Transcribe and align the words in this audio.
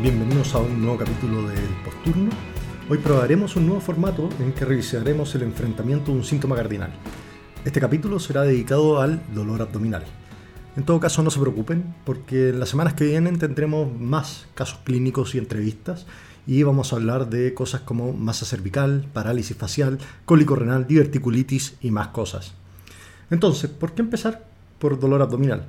Bienvenidos 0.00 0.54
a 0.54 0.58
un 0.58 0.80
nuevo 0.80 0.98
capítulo 0.98 1.48
del 1.48 1.58
Posturno. 1.84 2.30
Hoy 2.88 2.98
probaremos 2.98 3.56
un 3.56 3.66
nuevo 3.66 3.80
formato 3.80 4.28
en 4.38 4.52
que 4.52 4.64
revisaremos 4.64 5.34
el 5.34 5.42
enfrentamiento 5.42 6.12
de 6.12 6.18
un 6.18 6.24
síntoma 6.24 6.54
cardinal. 6.54 6.92
Este 7.64 7.80
capítulo 7.80 8.20
será 8.20 8.42
dedicado 8.42 9.00
al 9.00 9.22
dolor 9.34 9.62
abdominal. 9.62 10.04
En 10.76 10.84
todo 10.84 10.98
caso, 10.98 11.22
no 11.22 11.30
se 11.30 11.38
preocupen, 11.38 11.94
porque 12.04 12.48
en 12.48 12.58
las 12.58 12.70
semanas 12.70 12.94
que 12.94 13.04
vienen 13.04 13.38
tendremos 13.38 13.88
más 14.00 14.46
casos 14.54 14.80
clínicos 14.84 15.34
y 15.34 15.38
entrevistas 15.38 16.06
y 16.46 16.62
vamos 16.64 16.92
a 16.92 16.96
hablar 16.96 17.30
de 17.30 17.54
cosas 17.54 17.82
como 17.82 18.12
masa 18.12 18.44
cervical, 18.44 19.06
parálisis 19.12 19.56
facial, 19.56 19.98
cólico 20.24 20.56
renal, 20.56 20.86
diverticulitis 20.86 21.76
y 21.80 21.90
más 21.90 22.08
cosas. 22.08 22.54
Entonces, 23.30 23.70
¿por 23.70 23.92
qué 23.92 24.02
empezar 24.02 24.46
por 24.78 24.98
dolor 24.98 25.22
abdominal? 25.22 25.68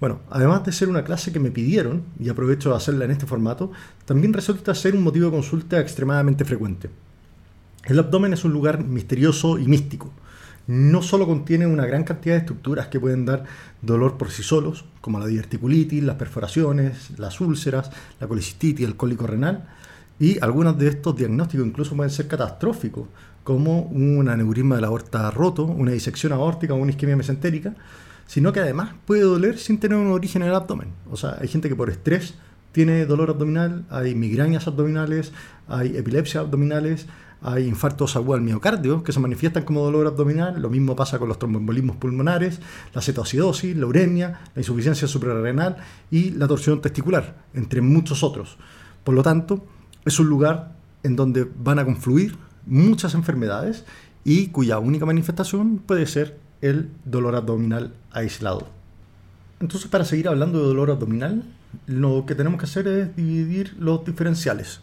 Bueno, 0.00 0.20
además 0.30 0.64
de 0.64 0.70
ser 0.70 0.88
una 0.88 1.02
clase 1.02 1.32
que 1.32 1.40
me 1.40 1.50
pidieron, 1.50 2.04
y 2.20 2.28
aprovecho 2.28 2.70
de 2.70 2.76
hacerla 2.76 3.04
en 3.04 3.10
este 3.10 3.26
formato, 3.26 3.72
también 4.04 4.32
resulta 4.32 4.74
ser 4.74 4.94
un 4.94 5.02
motivo 5.02 5.26
de 5.26 5.32
consulta 5.32 5.80
extremadamente 5.80 6.44
frecuente. 6.44 6.88
El 7.84 7.98
abdomen 7.98 8.32
es 8.32 8.44
un 8.44 8.52
lugar 8.52 8.84
misterioso 8.84 9.58
y 9.58 9.66
místico. 9.66 10.12
No 10.68 11.00
solo 11.00 11.26
contiene 11.26 11.66
una 11.66 11.86
gran 11.86 12.04
cantidad 12.04 12.34
de 12.34 12.40
estructuras 12.40 12.88
que 12.88 13.00
pueden 13.00 13.24
dar 13.24 13.44
dolor 13.80 14.18
por 14.18 14.30
sí 14.30 14.42
solos, 14.42 14.84
como 15.00 15.18
la 15.18 15.26
diverticulitis, 15.26 16.04
las 16.04 16.16
perforaciones, 16.16 17.18
las 17.18 17.40
úlceras, 17.40 17.90
la 18.20 18.28
colicistitis, 18.28 18.86
el 18.86 18.94
cólico 18.94 19.26
renal, 19.26 19.66
y 20.20 20.38
algunos 20.42 20.76
de 20.76 20.88
estos 20.88 21.16
diagnósticos 21.16 21.66
incluso 21.66 21.96
pueden 21.96 22.10
ser 22.10 22.28
catastróficos, 22.28 23.08
como 23.44 23.84
un 23.84 24.28
aneurisma 24.28 24.74
de 24.74 24.82
la 24.82 24.88
aorta 24.88 25.30
roto, 25.30 25.64
una 25.64 25.92
disección 25.92 26.34
aórtica 26.34 26.74
o 26.74 26.76
una 26.76 26.90
isquemia 26.90 27.16
mesentérica, 27.16 27.74
sino 28.26 28.52
que 28.52 28.60
además 28.60 28.90
puede 29.06 29.22
doler 29.22 29.56
sin 29.56 29.80
tener 29.80 29.96
un 29.96 30.12
origen 30.12 30.42
en 30.42 30.48
el 30.48 30.54
abdomen. 30.54 30.88
O 31.10 31.16
sea, 31.16 31.38
hay 31.40 31.48
gente 31.48 31.70
que 31.70 31.76
por 31.76 31.88
estrés 31.88 32.34
tiene 32.72 33.06
dolor 33.06 33.30
abdominal, 33.30 33.86
hay 33.88 34.14
migrañas 34.14 34.66
abdominales, 34.66 35.32
hay 35.66 35.96
epilepsias 35.96 36.44
abdominales, 36.44 37.06
hay 37.42 37.66
infartos 37.66 38.16
agudos 38.16 38.38
al 38.38 38.44
miocardio 38.44 39.02
que 39.02 39.12
se 39.12 39.20
manifiestan 39.20 39.64
como 39.64 39.84
dolor 39.84 40.06
abdominal, 40.06 40.60
lo 40.60 40.70
mismo 40.70 40.96
pasa 40.96 41.18
con 41.18 41.28
los 41.28 41.38
tromboembolismos 41.38 41.96
pulmonares, 41.96 42.60
la 42.94 43.02
cetoacidosis, 43.02 43.76
la 43.76 43.86
uremia, 43.86 44.40
la 44.54 44.60
insuficiencia 44.60 45.06
suprarrenal 45.06 45.76
y 46.10 46.30
la 46.30 46.48
torsión 46.48 46.80
testicular, 46.80 47.36
entre 47.54 47.80
muchos 47.80 48.22
otros. 48.22 48.58
Por 49.04 49.14
lo 49.14 49.22
tanto, 49.22 49.64
es 50.04 50.18
un 50.18 50.28
lugar 50.28 50.76
en 51.02 51.16
donde 51.16 51.44
van 51.44 51.78
a 51.78 51.84
confluir 51.84 52.36
muchas 52.66 53.14
enfermedades 53.14 53.84
y 54.24 54.48
cuya 54.48 54.78
única 54.78 55.06
manifestación 55.06 55.78
puede 55.78 56.06
ser 56.06 56.38
el 56.60 56.90
dolor 57.04 57.36
abdominal 57.36 57.94
aislado. 58.10 58.68
Entonces, 59.60 59.90
para 59.90 60.04
seguir 60.04 60.28
hablando 60.28 60.58
de 60.58 60.66
dolor 60.66 60.90
abdominal, 60.90 61.44
lo 61.86 62.26
que 62.26 62.34
tenemos 62.34 62.58
que 62.60 62.66
hacer 62.66 62.86
es 62.88 63.16
dividir 63.16 63.76
los 63.78 64.04
diferenciales. 64.04 64.80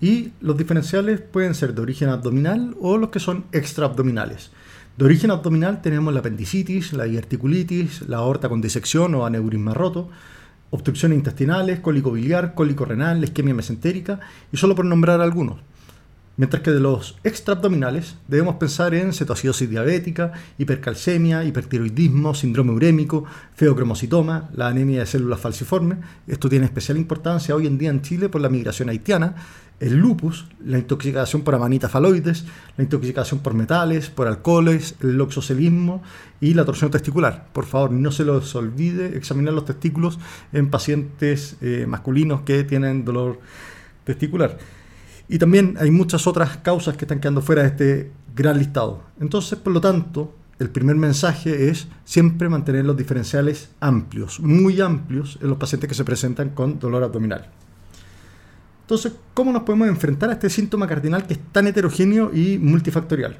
Y 0.00 0.32
los 0.40 0.56
diferenciales 0.56 1.20
pueden 1.20 1.54
ser 1.54 1.74
de 1.74 1.82
origen 1.82 2.08
abdominal 2.08 2.74
o 2.80 2.98
los 2.98 3.10
que 3.10 3.20
son 3.20 3.44
extraabdominales. 3.52 4.50
De 4.96 5.04
origen 5.04 5.30
abdominal 5.30 5.82
tenemos 5.82 6.12
la 6.12 6.20
apendicitis, 6.20 6.92
la 6.92 7.04
diverticulitis, 7.04 8.08
la 8.08 8.18
aorta 8.18 8.48
con 8.48 8.60
disección 8.60 9.14
o 9.14 9.26
aneurisma 9.26 9.74
roto, 9.74 10.08
obstrucciones 10.70 11.18
intestinales, 11.18 11.80
cólico 11.80 12.12
biliar, 12.12 12.54
cólico 12.54 12.84
renal, 12.84 13.22
isquemia 13.22 13.54
mesentérica, 13.54 14.20
y 14.52 14.56
solo 14.56 14.74
por 14.74 14.84
nombrar 14.84 15.20
algunos. 15.20 15.58
Mientras 16.38 16.62
que 16.62 16.70
de 16.70 16.80
los 16.80 17.16
extraabdominales 17.24 18.16
debemos 18.28 18.56
pensar 18.56 18.94
en 18.94 19.14
cetoacidosis 19.14 19.70
diabética, 19.70 20.32
hipercalcemia, 20.58 21.44
hipertiroidismo, 21.44 22.34
síndrome 22.34 22.72
urémico, 22.72 23.24
feocromocitoma, 23.54 24.50
la 24.54 24.68
anemia 24.68 25.00
de 25.00 25.06
células 25.06 25.40
falciformes. 25.40 25.98
Esto 26.26 26.50
tiene 26.50 26.66
especial 26.66 26.98
importancia 26.98 27.54
hoy 27.54 27.66
en 27.66 27.78
día 27.78 27.88
en 27.88 28.02
Chile 28.02 28.28
por 28.28 28.42
la 28.42 28.50
migración 28.50 28.90
haitiana, 28.90 29.34
el 29.80 29.96
lupus, 29.96 30.46
la 30.62 30.78
intoxicación 30.78 31.40
por 31.40 31.54
amanita 31.54 31.88
faloides, 31.88 32.44
la 32.76 32.84
intoxicación 32.84 33.40
por 33.40 33.54
metales, 33.54 34.10
por 34.10 34.26
alcoholes, 34.26 34.94
el 35.00 35.16
loxocelismo 35.16 36.02
y 36.38 36.52
la 36.52 36.66
torsión 36.66 36.90
testicular. 36.90 37.48
Por 37.54 37.64
favor, 37.64 37.92
no 37.92 38.10
se 38.10 38.26
les 38.26 38.54
olvide 38.54 39.16
examinar 39.16 39.54
los 39.54 39.64
testículos 39.64 40.18
en 40.52 40.68
pacientes 40.68 41.56
eh, 41.62 41.86
masculinos 41.88 42.42
que 42.42 42.62
tienen 42.64 43.06
dolor 43.06 43.40
testicular. 44.04 44.58
Y 45.28 45.38
también 45.38 45.76
hay 45.78 45.90
muchas 45.90 46.26
otras 46.26 46.58
causas 46.58 46.96
que 46.96 47.04
están 47.04 47.20
quedando 47.20 47.42
fuera 47.42 47.62
de 47.62 47.68
este 47.68 48.12
gran 48.34 48.58
listado. 48.58 49.02
Entonces, 49.20 49.58
por 49.58 49.72
lo 49.72 49.80
tanto, 49.80 50.34
el 50.58 50.70
primer 50.70 50.96
mensaje 50.96 51.68
es 51.68 51.88
siempre 52.04 52.48
mantener 52.48 52.84
los 52.84 52.96
diferenciales 52.96 53.70
amplios, 53.80 54.40
muy 54.40 54.80
amplios 54.80 55.38
en 55.42 55.48
los 55.48 55.58
pacientes 55.58 55.88
que 55.88 55.94
se 55.94 56.04
presentan 56.04 56.50
con 56.50 56.78
dolor 56.78 57.02
abdominal. 57.02 57.50
Entonces, 58.82 59.14
¿cómo 59.34 59.52
nos 59.52 59.64
podemos 59.64 59.88
enfrentar 59.88 60.30
a 60.30 60.34
este 60.34 60.48
síntoma 60.48 60.86
cardinal 60.86 61.26
que 61.26 61.34
es 61.34 61.40
tan 61.50 61.66
heterogéneo 61.66 62.30
y 62.32 62.56
multifactorial? 62.58 63.36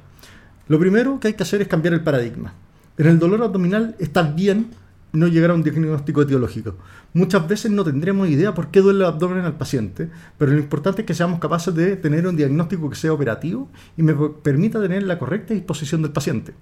Lo 0.69 0.79
primero 0.79 1.21
que 1.21 1.29
hay 1.29 1.35
que 1.35 1.45
hacer 1.45 1.63
es 1.63 1.69
cambiar 1.69 1.95
el 1.95 2.03
paradigma. 2.03 2.53
En 2.99 3.07
el 3.07 3.19
dolor 3.19 3.43
abdominal 3.43 3.95
está 4.01 4.23
bien 4.23 4.71
no 5.13 5.29
llegar 5.29 5.51
a 5.51 5.55
un 5.55 5.63
diagnóstico 5.63 6.23
etiológico. 6.23 6.77
Muchas 7.15 7.47
veces 7.49 7.71
no 7.71 7.85
tendremos 7.85 8.29
idea 8.29 8.55
por 8.55 8.69
qué 8.69 8.81
duele 8.81 9.01
el 9.01 9.07
abdomen 9.07 9.45
al 9.45 9.57
paciente, 9.57 10.11
pero 10.39 10.53
lo 10.53 10.59
importante 10.59 11.03
es 11.03 11.07
que 11.07 11.15
seamos 11.15 11.41
capaces 11.41 11.75
de 11.75 11.97
tener 11.97 12.27
un 12.27 12.37
diagnóstico 12.37 12.91
que 12.91 12.97
sea 12.97 13.13
operativo 13.13 13.69
y 13.97 14.03
me 14.03 14.15
permita 14.15 14.81
tener 14.81 15.03
la 15.05 15.19
correcta 15.19 15.55
disposición 15.55 16.03
del 16.03 16.13
paciente. 16.13 16.53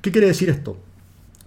¿Qué 0.00 0.10
quiere 0.12 0.28
decir 0.28 0.48
esto? 0.48 0.78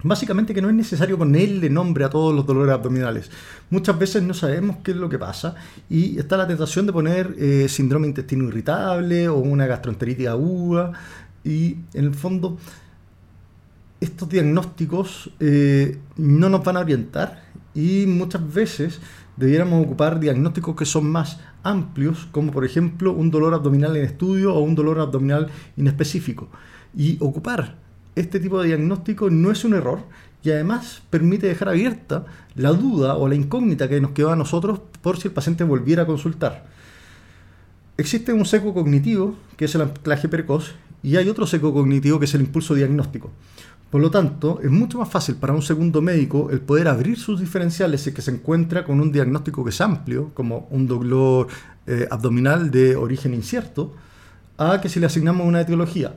Básicamente 0.03 0.53
que 0.53 0.61
no 0.61 0.69
es 0.69 0.75
necesario 0.75 1.17
ponerle 1.17 1.69
nombre 1.69 2.03
a 2.03 2.09
todos 2.09 2.33
los 2.33 2.45
dolores 2.45 2.73
abdominales. 2.73 3.29
Muchas 3.69 3.97
veces 3.99 4.23
no 4.23 4.33
sabemos 4.33 4.77
qué 4.83 4.91
es 4.91 4.97
lo 4.97 5.09
que 5.09 5.19
pasa 5.19 5.55
y 5.89 6.17
está 6.17 6.37
la 6.37 6.47
tentación 6.47 6.87
de 6.87 6.93
poner 6.93 7.35
eh, 7.37 7.67
síndrome 7.69 8.07
intestino 8.07 8.45
irritable 8.45 9.29
o 9.29 9.35
una 9.35 9.67
gastroenteritis 9.67 10.27
aguda 10.27 10.93
y 11.43 11.77
en 11.93 12.05
el 12.05 12.15
fondo 12.15 12.57
estos 14.01 14.27
diagnósticos 14.27 15.29
eh, 15.39 15.99
no 16.17 16.49
nos 16.49 16.63
van 16.63 16.77
a 16.77 16.81
orientar 16.81 17.43
y 17.73 18.05
muchas 18.07 18.53
veces 18.53 18.99
debiéramos 19.37 19.85
ocupar 19.85 20.19
diagnósticos 20.19 20.75
que 20.75 20.85
son 20.85 21.09
más 21.09 21.39
amplios, 21.63 22.27
como 22.31 22.51
por 22.51 22.65
ejemplo 22.65 23.13
un 23.13 23.31
dolor 23.31 23.53
abdominal 23.53 23.95
en 23.95 24.03
estudio 24.03 24.53
o 24.53 24.59
un 24.59 24.75
dolor 24.75 24.99
abdominal 24.99 25.49
inespecífico. 25.77 26.49
Y 26.97 27.17
ocupar 27.21 27.77
este 28.15 28.39
tipo 28.39 28.59
de 28.59 28.67
diagnóstico 28.67 29.29
no 29.29 29.51
es 29.51 29.63
un 29.63 29.75
error 29.75 29.99
y 30.43 30.49
además 30.49 31.03
permite 31.09 31.47
dejar 31.47 31.69
abierta 31.69 32.25
la 32.55 32.71
duda 32.71 33.15
o 33.15 33.27
la 33.27 33.35
incógnita 33.35 33.87
que 33.87 34.01
nos 34.01 34.11
quedó 34.11 34.31
a 34.31 34.35
nosotros 34.35 34.81
por 35.01 35.17
si 35.17 35.27
el 35.27 35.33
paciente 35.33 35.63
volviera 35.63 36.03
a 36.03 36.07
consultar. 36.07 36.65
Existe 37.97 38.33
un 38.33 38.45
seco 38.45 38.73
cognitivo, 38.73 39.35
que 39.57 39.65
es 39.65 39.75
el 39.75 39.81
anclaje 39.81 40.27
precoz, 40.27 40.73
y 41.03 41.17
hay 41.17 41.29
otro 41.29 41.45
seco 41.45 41.73
cognitivo, 41.73 42.19
que 42.19 42.25
es 42.25 42.33
el 42.33 42.41
impulso 42.41 42.73
diagnóstico. 42.73 43.31
Por 43.91 43.99
lo 43.99 44.09
tanto, 44.09 44.61
es 44.63 44.71
mucho 44.71 44.99
más 44.99 45.09
fácil 45.09 45.35
para 45.35 45.51
un 45.51 45.61
segundo 45.61 46.01
médico 46.01 46.49
el 46.49 46.61
poder 46.61 46.87
abrir 46.87 47.19
sus 47.19 47.41
diferenciales 47.41 48.01
si 48.01 48.13
que 48.13 48.21
se 48.21 48.31
encuentra 48.31 48.85
con 48.85 49.01
un 49.01 49.11
diagnóstico 49.11 49.65
que 49.65 49.71
es 49.71 49.81
amplio, 49.81 50.31
como 50.33 50.69
un 50.71 50.87
dolor 50.87 51.47
eh, 51.85 52.07
abdominal 52.09 52.71
de 52.71 52.95
origen 52.95 53.33
incierto, 53.33 53.93
a 54.57 54.79
que 54.79 54.87
si 54.87 55.01
le 55.01 55.07
asignamos 55.07 55.45
una 55.45 55.59
etiología. 55.59 56.15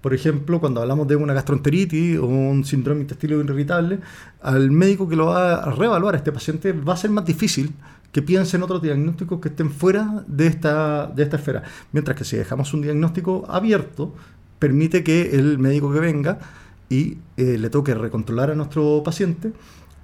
Por 0.00 0.14
ejemplo, 0.14 0.60
cuando 0.60 0.80
hablamos 0.80 1.08
de 1.08 1.16
una 1.16 1.34
gastroenteritis 1.34 2.16
o 2.18 2.26
un 2.26 2.64
síndrome 2.64 3.00
intestinal 3.00 3.40
irritable, 3.40 3.98
al 4.40 4.70
médico 4.70 5.08
que 5.08 5.16
lo 5.16 5.26
va 5.26 5.54
a 5.54 5.70
reevaluar 5.72 6.14
a 6.14 6.18
este 6.18 6.30
paciente 6.30 6.72
va 6.72 6.94
a 6.94 6.96
ser 6.96 7.10
más 7.10 7.26
difícil 7.26 7.72
que 8.12 8.22
piense 8.22 8.56
en 8.56 8.62
otros 8.62 8.80
diagnósticos 8.80 9.40
que 9.40 9.48
estén 9.48 9.72
fuera 9.72 10.22
de 10.28 10.46
esta, 10.46 11.08
de 11.08 11.24
esta 11.24 11.38
esfera. 11.38 11.64
Mientras 11.90 12.16
que 12.16 12.22
si 12.22 12.36
dejamos 12.36 12.72
un 12.72 12.82
diagnóstico 12.82 13.44
abierto, 13.48 14.14
permite 14.60 15.02
que 15.02 15.36
el 15.36 15.58
médico 15.58 15.92
que 15.92 15.98
venga 15.98 16.38
y 16.88 17.18
eh, 17.36 17.58
le 17.58 17.70
toque 17.70 17.94
recontrolar 17.94 18.50
a 18.50 18.54
nuestro 18.54 19.02
paciente, 19.04 19.52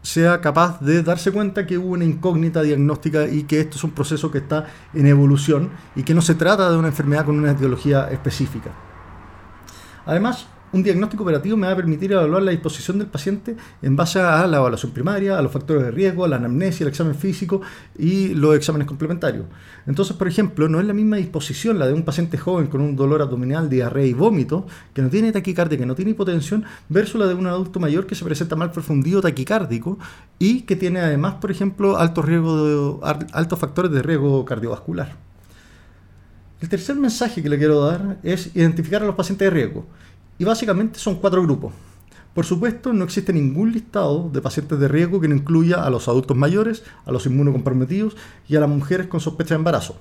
sea 0.03 0.41
capaz 0.41 0.81
de 0.81 1.03
darse 1.03 1.31
cuenta 1.31 1.65
que 1.67 1.79
hubo 1.79 1.95
una 1.95 2.05
incógnita 2.05 2.63
diagnóstica 2.63 3.29
y 3.29 3.45
que 3.45 3.61
esto 3.61 3.77
es 3.77 3.85
un 3.85 3.93
proceso 3.93 4.31
que 4.31 4.39
está 4.39 4.67
en 4.95 5.07
evolución 5.07 5.71
y 5.95 6.03
que 6.03 6.15
no 6.15 6.23
se 6.23 6.35
trata 6.35 6.71
de 6.71 6.77
una 6.77 6.89
enfermedad 6.89 7.25
con 7.25 7.39
una 7.39 7.53
etiología 7.53 8.09
específica. 8.11 8.73
Además, 10.05 10.49
un 10.73 10.83
diagnóstico 10.83 11.23
operativo 11.23 11.57
me 11.57 11.67
va 11.67 11.75
a 11.75 11.77
permitir 11.77 12.13
evaluar 12.13 12.43
la 12.43 12.51
disposición 12.51 12.99
del 12.99 13.07
paciente 13.07 13.57
en 13.83 13.95
base 13.95 14.21
a 14.21 14.47
la 14.47 14.57
evaluación 14.57 14.93
primaria, 14.93 15.39
a 15.39 15.43
los 15.43 15.53
factores 15.53 15.83
de 15.83 15.91
riesgo, 15.91 16.25
a 16.25 16.29
la 16.29 16.37
anamnesia, 16.37 16.85
el 16.85 16.89
examen 16.89 17.15
físico 17.15 17.61
y 17.99 18.29
los 18.35 18.57
exámenes 18.57 18.89
complementarios. 18.89 19.45
Entonces, 19.87 20.17
por 20.17 20.29
ejemplo, 20.29 20.69
no 20.69 20.81
es 20.81 20.87
la 20.87 20.95
misma 20.95 21.17
disposición 21.17 21.79
la 21.79 21.87
de 21.87 21.93
un 21.93 22.05
paciente 22.05 22.39
joven 22.39 22.69
con 22.69 22.81
un 22.81 22.97
dolor 22.97 23.21
abdominal, 23.21 23.69
diarrea 23.69 24.07
y 24.07 24.15
vómito, 24.15 24.67
que 24.95 25.03
no 25.03 25.11
tiene 25.11 25.31
taquicardia, 25.33 25.77
que 25.77 25.87
no 25.87 25.95
tiene 25.95 26.13
hipotensión, 26.13 26.65
versus 26.89 27.21
la 27.21 27.27
de 27.27 27.35
un 27.35 27.47
adulto 27.47 27.79
mayor 27.79 28.07
que 28.07 28.15
se 28.15 28.25
presenta 28.25 28.57
mal 28.57 28.73
profundido 28.73 29.21
taquicárdico 29.21 29.99
y 30.39 30.63
que 30.63 30.77
tiene 30.77 31.01
además, 31.01 31.35
por 31.35 31.51
ejemplo, 31.51 31.99
altos, 31.99 32.25
altos 33.33 33.59
factores 33.59 33.93
de 33.93 34.03
riesgo 34.03 34.45
cardiovascular. 34.45 35.17
El 36.63 36.69
tercer 36.69 36.95
mensaje 36.95 37.43
que 37.43 37.49
le 37.49 37.59
quiero 37.59 37.85
dar 37.85 38.19
es 38.23 38.55
identificar 38.55 39.03
a 39.03 39.07
los 39.07 39.17
pacientes 39.17 39.47
de 39.47 39.51
riesgo. 39.51 39.85
Y 40.43 40.45
básicamente 40.45 40.99
son 40.99 41.21
cuatro 41.21 41.41
grupos. 41.41 41.73
Por 42.35 42.45
supuesto, 42.45 42.93
no 42.93 43.05
existe 43.05 43.33
ningún 43.33 43.71
listado 43.71 44.29
de 44.29 44.41
pacientes 44.41 44.77
de 44.81 44.89
riesgo 44.89 45.21
que 45.21 45.29
no 45.29 45.37
incluya 45.37 45.85
a 45.85 45.89
los 45.89 46.09
adultos 46.09 46.37
mayores, 46.37 46.83
a 47.05 47.13
los 47.13 47.27
inmunocomprometidos 47.27 48.17
y 48.49 48.57
a 48.57 48.61
las 48.61 48.69
mujeres 48.69 49.07
con 49.07 49.21
sospecha 49.21 49.55
de 49.55 49.61
embarazo. 49.61 50.01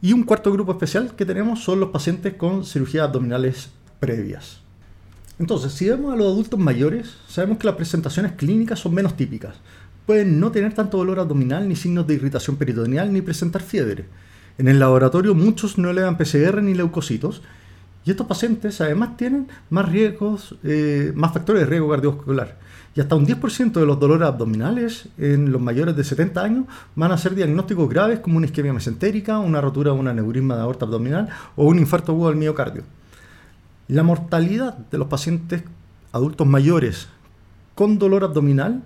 Y 0.00 0.12
un 0.12 0.22
cuarto 0.22 0.52
grupo 0.52 0.70
especial 0.70 1.16
que 1.16 1.26
tenemos 1.26 1.64
son 1.64 1.80
los 1.80 1.88
pacientes 1.88 2.34
con 2.34 2.64
cirugías 2.64 3.08
abdominales 3.08 3.70
previas. 3.98 4.60
Entonces, 5.40 5.72
si 5.72 5.88
vemos 5.88 6.14
a 6.14 6.16
los 6.16 6.28
adultos 6.28 6.60
mayores, 6.60 7.16
sabemos 7.26 7.58
que 7.58 7.66
las 7.66 7.74
presentaciones 7.74 8.34
clínicas 8.34 8.78
son 8.78 8.94
menos 8.94 9.16
típicas. 9.16 9.56
Pueden 10.06 10.38
no 10.38 10.52
tener 10.52 10.74
tanto 10.74 10.98
dolor 10.98 11.18
abdominal, 11.18 11.68
ni 11.68 11.74
signos 11.74 12.06
de 12.06 12.14
irritación 12.14 12.54
peritoneal, 12.54 13.12
ni 13.12 13.20
presentar 13.20 13.62
fiebre. 13.62 14.04
En 14.58 14.68
el 14.68 14.78
laboratorio 14.78 15.34
muchos 15.34 15.76
no 15.76 15.92
le 15.92 16.02
dan 16.02 16.18
PCR 16.18 16.62
ni 16.62 16.72
leucocitos, 16.72 17.42
y 18.04 18.10
estos 18.10 18.26
pacientes 18.26 18.80
además 18.80 19.16
tienen 19.16 19.48
más 19.70 19.88
riesgos, 19.88 20.56
eh, 20.64 21.12
más 21.14 21.32
factores 21.32 21.62
de 21.62 21.66
riesgo 21.66 21.90
cardiovascular. 21.90 22.58
Y 22.94 23.00
hasta 23.00 23.14
un 23.14 23.26
10% 23.26 23.80
de 23.80 23.86
los 23.86 23.98
dolores 23.98 24.28
abdominales 24.28 25.08
en 25.16 25.50
los 25.50 25.62
mayores 25.62 25.96
de 25.96 26.04
70 26.04 26.42
años 26.42 26.66
van 26.94 27.12
a 27.12 27.16
ser 27.16 27.34
diagnósticos 27.34 27.88
graves 27.88 28.20
como 28.20 28.36
una 28.36 28.46
isquemia 28.46 28.72
mesentérica, 28.72 29.38
una 29.38 29.60
rotura 29.60 29.92
de 29.92 29.98
un 29.98 30.08
aneurisma 30.08 30.56
de 30.56 30.62
aorta 30.62 30.84
abdominal 30.84 31.28
o 31.56 31.64
un 31.64 31.78
infarto 31.78 32.12
agudo 32.12 32.28
del 32.28 32.38
miocardio. 32.38 32.82
La 33.88 34.02
mortalidad 34.02 34.76
de 34.76 34.98
los 34.98 35.08
pacientes 35.08 35.62
adultos 36.12 36.46
mayores 36.46 37.08
con 37.74 37.98
dolor 37.98 38.24
abdominal 38.24 38.82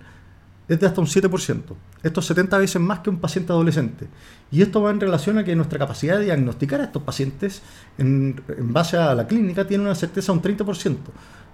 es 0.67 0.79
de 0.79 0.85
hasta 0.85 1.01
un 1.01 1.07
7%. 1.07 1.61
Esto 2.03 2.19
es 2.19 2.25
70 2.25 2.57
veces 2.57 2.81
más 2.81 2.99
que 2.99 3.09
un 3.09 3.19
paciente 3.19 3.53
adolescente. 3.53 4.07
Y 4.51 4.61
esto 4.61 4.81
va 4.81 4.91
en 4.91 4.99
relación 4.99 5.37
a 5.37 5.43
que 5.43 5.55
nuestra 5.55 5.79
capacidad 5.79 6.17
de 6.19 6.25
diagnosticar 6.25 6.81
a 6.81 6.85
estos 6.85 7.03
pacientes 7.03 7.61
en, 7.97 8.41
base 8.59 8.97
a 8.97 9.15
la 9.15 9.27
clínica 9.27 9.65
tiene 9.65 9.83
una 9.83 9.95
certeza 9.95 10.31
de 10.31 10.37
un 10.37 10.43
30%. 10.43 10.97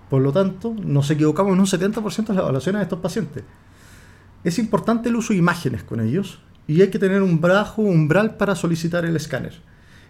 Por 0.10 0.22
lo 0.22 0.32
tanto, 0.32 0.76
nos 0.84 1.10
equivocamos 1.10 1.54
en 1.54 1.60
un 1.60 1.66
70% 1.66 2.28
de 2.28 2.34
las 2.34 2.44
evaluaciones 2.44 2.80
de 2.80 2.84
estos 2.84 3.00
pacientes. 3.00 3.44
Es 4.44 4.60
importante 4.60 5.10
el 5.10 5.16
uso 5.16 5.34
de 5.34 5.40
imágenes 5.40 5.84
con 5.84 6.02
ellos 6.02 6.40
y 6.68 6.82
hay 6.82 6.90
que 6.90 7.00
tener 7.00 7.22
un 7.22 7.40
bajo 7.40 7.82
umbral 7.82 8.36
para 8.36 8.56
solicitar 8.56 9.06
el 9.06 9.16
escáner. 9.16 9.54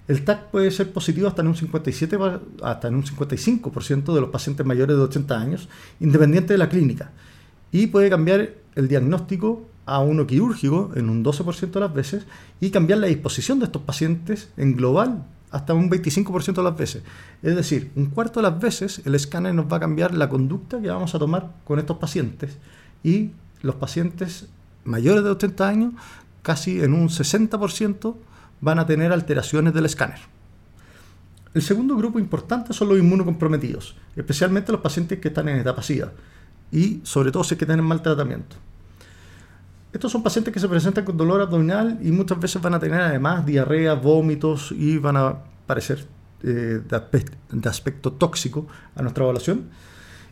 El 0.08 0.26
TAC 0.26 0.50
puede 0.50 0.70
ser 0.72 0.92
positivo 0.92 1.28
hasta 1.28 1.42
en 1.42 1.48
un 1.48 1.56
57 1.56 2.18
hasta 2.62 2.88
en 2.90 2.96
un 2.96 3.04
55% 3.04 4.14
de 4.14 4.22
los 4.22 4.30
pacientes 4.30 4.66
mayores 4.66 4.98
de 4.98 5.04
80 5.04 5.40
años, 5.40 5.70
independiente 6.02 6.54
de 6.54 6.58
la 6.58 6.68
clínica, 6.68 7.12
y 7.74 7.88
puede 7.88 8.10
cambiar 8.10 8.54
el 8.76 8.88
diagnóstico 8.88 9.68
a 9.86 10.00
uno 10.00 10.26
quirúrgico 10.26 10.92
en 10.96 11.10
un 11.10 11.26
12% 11.26 11.72
de 11.72 11.80
las 11.80 11.94
veces 11.94 12.26
y 12.62 12.70
cambiar 12.70 13.00
la 13.00 13.08
disposición 13.08 13.60
de 13.60 13.66
estos 13.66 13.82
pacientes 13.82 14.50
en 14.56 14.78
global 14.78 15.26
hasta 15.52 15.74
un 15.74 15.90
25% 15.90 16.54
de 16.54 16.64
las 16.64 16.78
veces. 16.78 17.04
Es 17.42 17.56
decir, 17.56 17.92
un 17.96 18.06
cuarto 18.06 18.40
de 18.40 18.50
las 18.50 18.60
veces 18.60 19.02
el 19.06 19.16
escáner 19.16 19.54
nos 19.54 19.72
va 19.72 19.78
a 19.78 19.80
cambiar 19.82 20.14
la 20.14 20.30
conducta 20.30 20.82
que 20.82 20.88
vamos 20.88 21.14
a 21.14 21.20
tomar 21.20 21.52
con 21.66 21.80
estos 21.80 21.98
pacientes 21.98 22.58
y 23.04 23.32
los 23.62 23.76
pacientes 23.76 24.48
mayores 24.86 25.24
de 25.24 25.32
80 25.32 25.68
años 25.68 25.94
casi 26.44 26.82
en 26.82 26.94
un 26.94 27.10
60% 27.10 28.16
van 28.62 28.80
a 28.80 28.86
tener 28.86 29.12
alteraciones 29.12 29.74
del 29.74 29.86
escáner. 29.86 30.20
El 31.54 31.62
segundo 31.62 31.96
grupo 31.96 32.20
importante 32.20 32.74
son 32.74 32.90
los 32.90 33.00
inmunocomprometidos, 33.00 33.96
especialmente 34.16 34.72
los 34.72 34.82
pacientes 34.82 35.20
que 35.20 35.28
están 35.28 35.50
en 35.50 35.58
etapa 35.58 35.84
SIDA 35.84 36.12
y 36.74 37.00
sobre 37.04 37.32
todo 37.32 37.44
si 37.44 37.54
es 37.54 37.60
que 37.60 37.66
tienen 37.66 37.86
mal 37.86 38.02
tratamiento. 38.02 38.56
Estos 39.94 40.12
son 40.12 40.24
pacientes 40.24 40.52
que 40.52 40.60
se 40.60 40.68
presentan 40.68 41.06
con 41.06 41.16
dolor 41.16 41.40
abdominal 41.40 42.00
y 42.02 42.12
muchas 42.12 42.40
veces 42.40 42.60
van 42.62 42.74
a 42.74 42.80
tener 42.80 43.00
además 43.00 43.46
diarrea, 43.46 43.94
vómitos 43.94 44.72
y 44.72 44.98
van 44.98 45.16
a 45.18 45.36
parecer 45.68 46.08
eh, 46.42 46.82
de, 46.90 47.70
aspecto, 47.70 48.12
tóxico 48.12 48.68
a 48.96 49.04
nuestra 49.04 49.24
evaluación. 49.24 49.70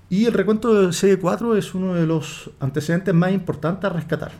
Y 0.09 0.25
el 0.25 0.33
recuento 0.33 0.73
del 0.73 0.89
CD4 0.89 1.57
es 1.57 1.75
uno 1.75 1.93
de 1.93 2.07
los 2.07 2.49
antecedentes 2.59 3.13
más 3.13 3.31
importantes 3.31 3.89
a 3.89 3.93
rescatar, 3.93 4.31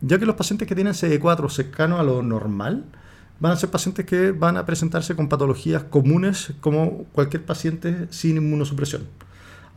ya 0.00 0.18
que 0.18 0.24
los 0.24 0.34
pacientes 0.34 0.66
que 0.66 0.74
tienen 0.74 0.94
CD4 0.94 1.50
cercano 1.50 1.98
a 1.98 2.02
lo 2.02 2.22
normal 2.22 2.86
van 3.38 3.52
a 3.52 3.56
ser 3.56 3.70
pacientes 3.70 4.06
que 4.06 4.32
van 4.32 4.56
a 4.56 4.64
presentarse 4.64 5.14
con 5.14 5.28
patologías 5.28 5.84
comunes 5.84 6.54
como 6.60 7.04
cualquier 7.12 7.44
paciente 7.44 8.08
sin 8.10 8.38
inmunosupresión. 8.38 9.02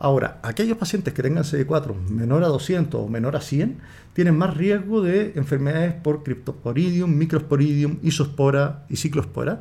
Ahora, 0.04 0.38
aquellos 0.42 0.76
pacientes 0.76 1.14
que 1.14 1.22
tengan 1.22 1.44
CD4 1.44 1.96
menor 2.10 2.44
a 2.44 2.48
200 2.48 3.00
o 3.00 3.08
menor 3.08 3.36
a 3.36 3.40
100 3.40 3.78
tienen 4.12 4.36
más 4.36 4.54
riesgo 4.54 5.00
de 5.00 5.32
enfermedades 5.34 5.94
por 5.94 6.22
Cryptosporidium, 6.22 7.10
Microsporidium, 7.16 8.00
Isospora 8.02 8.84
y 8.90 8.96
Ciclospora. 8.96 9.60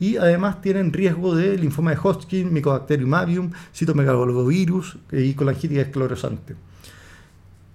Y 0.00 0.16
además 0.16 0.60
tienen 0.60 0.92
riesgo 0.92 1.36
de 1.36 1.56
linfoma 1.56 1.92
de 1.92 1.98
Hodgkin, 1.98 2.52
Mycobacterium 2.52 3.14
avium, 3.14 3.52
citomegalovirus 3.72 4.98
y 5.12 5.34
colangitis 5.34 5.78
esclerosante. 5.78 6.56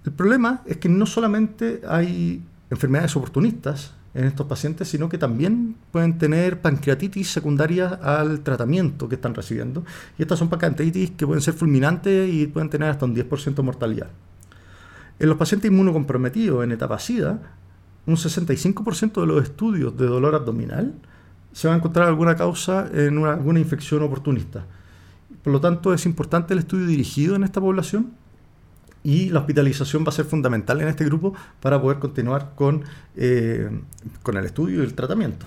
El 0.03 0.11
problema 0.11 0.63
es 0.65 0.75
que 0.75 0.89
no 0.89 1.05
solamente 1.05 1.79
hay 1.87 2.43
enfermedades 2.69 3.15
oportunistas, 3.15 3.93
en 4.13 4.25
estos 4.25 4.45
pacientes, 4.47 4.87
sino 4.89 5.07
que 5.07 5.17
también 5.17 5.75
pueden 5.91 6.17
tener 6.17 6.61
pancreatitis 6.61 7.31
secundaria 7.31 7.87
al 7.87 8.41
tratamiento 8.41 9.07
que 9.07 9.15
están 9.15 9.33
recibiendo. 9.33 9.85
Y 10.17 10.23
estas 10.23 10.39
son 10.39 10.49
pancreatitis 10.49 11.11
que 11.11 11.25
pueden 11.25 11.41
ser 11.41 11.53
fulminantes 11.53 12.31
y 12.33 12.47
pueden 12.47 12.69
tener 12.69 12.89
hasta 12.89 13.05
un 13.05 13.15
10% 13.15 13.55
de 13.55 13.63
mortalidad. 13.63 14.09
En 15.19 15.29
los 15.29 15.37
pacientes 15.37 15.71
inmunocomprometidos 15.71 16.63
en 16.63 16.71
etapa 16.71 16.99
SIDA, 16.99 17.39
un 18.05 18.15
65% 18.15 19.21
de 19.21 19.27
los 19.27 19.43
estudios 19.43 19.95
de 19.95 20.07
dolor 20.07 20.35
abdominal 20.35 20.93
se 21.53 21.67
va 21.67 21.73
a 21.73 21.77
encontrar 21.77 22.07
alguna 22.07 22.35
causa 22.35 22.89
en 22.93 23.23
alguna 23.25 23.59
infección 23.59 24.01
oportunista. 24.03 24.65
Por 25.43 25.53
lo 25.53 25.61
tanto, 25.61 25.93
es 25.93 26.05
importante 26.05 26.53
el 26.53 26.59
estudio 26.59 26.85
dirigido 26.85 27.35
en 27.35 27.43
esta 27.43 27.61
población 27.61 28.11
y 29.03 29.29
la 29.29 29.39
hospitalización 29.39 30.03
va 30.03 30.09
a 30.09 30.13
ser 30.13 30.25
fundamental 30.25 30.81
en 30.81 30.87
este 30.87 31.05
grupo 31.05 31.33
para 31.59 31.81
poder 31.81 31.99
continuar 31.99 32.53
con, 32.55 32.83
eh, 33.15 33.69
con 34.21 34.37
el 34.37 34.45
estudio 34.45 34.81
y 34.81 34.85
el 34.85 34.93
tratamiento. 34.93 35.45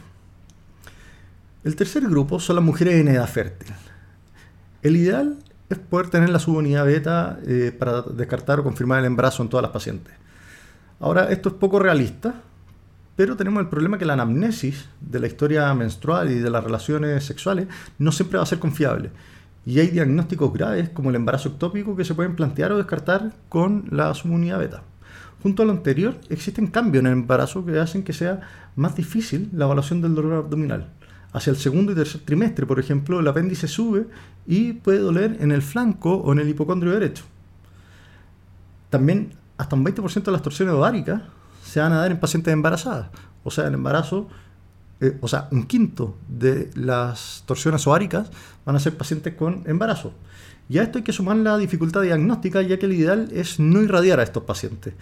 El 1.62 1.76
tercer 1.76 2.02
grupo 2.02 2.40
son 2.40 2.56
las 2.56 2.64
mujeres 2.64 2.94
en 2.94 3.08
edad 3.08 3.28
fértil. 3.28 3.72
El 4.82 4.96
ideal 4.96 5.38
es 5.70 5.78
poder 5.78 6.10
tener 6.10 6.28
la 6.28 6.38
subunidad 6.38 6.84
beta 6.84 7.38
eh, 7.46 7.74
para 7.76 8.02
descartar 8.02 8.60
o 8.60 8.64
confirmar 8.64 8.98
el 8.98 9.06
embarazo 9.06 9.42
en 9.42 9.48
todas 9.48 9.62
las 9.62 9.72
pacientes. 9.72 10.12
Ahora, 11.00 11.30
esto 11.30 11.48
es 11.48 11.54
poco 11.54 11.78
realista, 11.78 12.34
pero 13.16 13.36
tenemos 13.36 13.62
el 13.62 13.68
problema 13.68 13.98
que 13.98 14.04
la 14.04 14.12
anamnesis 14.12 14.88
de 15.00 15.20
la 15.20 15.26
historia 15.26 15.72
menstrual 15.74 16.30
y 16.30 16.34
de 16.34 16.50
las 16.50 16.62
relaciones 16.62 17.24
sexuales 17.24 17.68
no 17.98 18.12
siempre 18.12 18.36
va 18.36 18.42
a 18.42 18.46
ser 18.46 18.58
confiable 18.58 19.10
y 19.66 19.80
hay 19.80 19.88
diagnósticos 19.88 20.52
graves 20.52 20.90
como 20.90 21.10
el 21.10 21.16
embarazo 21.16 21.50
ectópico 21.50 21.96
que 21.96 22.04
se 22.04 22.14
pueden 22.14 22.36
plantear 22.36 22.72
o 22.72 22.76
descartar 22.76 23.32
con 23.48 23.86
la 23.90 24.12
subunidad 24.14 24.58
beta. 24.58 24.82
Junto 25.42 25.62
a 25.62 25.66
lo 25.66 25.72
anterior, 25.72 26.18
existen 26.30 26.68
cambios 26.68 27.02
en 27.02 27.06
el 27.06 27.12
embarazo 27.14 27.64
que 27.64 27.78
hacen 27.78 28.02
que 28.02 28.12
sea 28.12 28.40
más 28.76 28.96
difícil 28.96 29.50
la 29.52 29.66
evaluación 29.66 30.00
del 30.00 30.14
dolor 30.14 30.44
abdominal. 30.44 30.88
Hacia 31.32 31.50
el 31.50 31.56
segundo 31.56 31.92
y 31.92 31.94
tercer 31.94 32.20
trimestre, 32.22 32.64
por 32.64 32.78
ejemplo, 32.78 33.20
el 33.20 33.28
apéndice 33.28 33.68
sube 33.68 34.06
y 34.46 34.74
puede 34.74 35.00
doler 35.00 35.36
en 35.40 35.52
el 35.52 35.62
flanco 35.62 36.14
o 36.14 36.32
en 36.32 36.38
el 36.38 36.48
hipocondrio 36.48 36.92
derecho. 36.92 37.24
También 38.90 39.32
hasta 39.58 39.76
un 39.76 39.84
20% 39.84 40.22
de 40.22 40.32
las 40.32 40.42
torsiones 40.42 40.74
ováricas 40.74 41.22
se 41.62 41.80
van 41.80 41.92
a 41.92 41.96
dar 41.98 42.10
en 42.10 42.20
pacientes 42.20 42.52
embarazadas. 42.52 43.08
O 43.42 43.50
sea, 43.50 43.66
el 43.66 43.74
embarazo 43.74 44.28
eh, 45.00 45.18
o 45.20 45.28
sea, 45.28 45.48
un 45.50 45.64
quinto 45.64 46.16
de 46.28 46.70
las 46.74 47.42
torsiones 47.46 47.86
ováricas 47.86 48.30
van 48.64 48.76
a 48.76 48.80
ser 48.80 48.96
pacientes 48.96 49.34
con 49.34 49.62
embarazo. 49.66 50.12
Y 50.68 50.78
a 50.78 50.82
esto 50.82 50.98
hay 50.98 51.04
que 51.04 51.12
sumar 51.12 51.36
la 51.36 51.58
dificultad 51.58 52.02
diagnóstica, 52.02 52.62
ya 52.62 52.78
que 52.78 52.86
el 52.86 52.92
ideal 52.92 53.28
es 53.32 53.60
no 53.60 53.82
irradiar 53.82 54.20
a 54.20 54.22
estos 54.22 54.44
pacientes. 54.44 54.94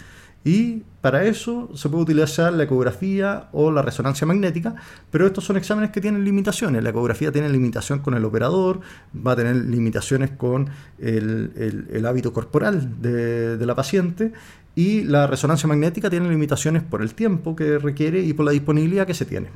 Y 0.45 0.83
para 1.01 1.25
eso 1.25 1.71
se 1.77 1.89
puede 1.89 2.03
utilizar 2.03 2.53
la 2.53 2.65
ecografía 2.65 3.49
o 3.53 3.71
la 3.71 3.81
resonancia 3.81 4.27
magnética, 4.27 4.75
pero 5.11 5.25
estos 5.25 5.45
son 5.45 5.57
exámenes 5.57 5.91
que 5.91 6.01
tienen 6.01 6.25
limitaciones. 6.25 6.83
La 6.83 6.91
ecografía 6.91 7.31
tiene 7.31 7.49
limitación 7.49 8.01
con 8.01 8.15
el 8.15 8.25
operador, 8.25 8.81
va 9.15 9.33
a 9.33 9.37
tener 9.37 9.55
limitaciones 9.55 10.33
con 10.33 10.69
el, 10.99 12.05
hábito 12.05 12.33
corporal 12.33 13.01
de, 13.01 13.57
de 13.57 13.67
la 13.67 13.77
paciente 13.77 14.33
y 14.75 15.03
la 15.03 15.29
resonancia 15.29 15.69
magnética 15.69 16.11
tiene 16.11 16.29
limitaciones 16.29 16.83
por 16.83 17.03
el 17.03 17.15
tiempo 17.15 17.55
que 17.55 17.79
requiere 17.79 18.21
y 18.21 18.33
por 18.33 18.45
la 18.45 18.53
disponibilidad 18.53 19.07
que 19.07 19.15
se 19.15 19.27
tiene. 19.27 19.51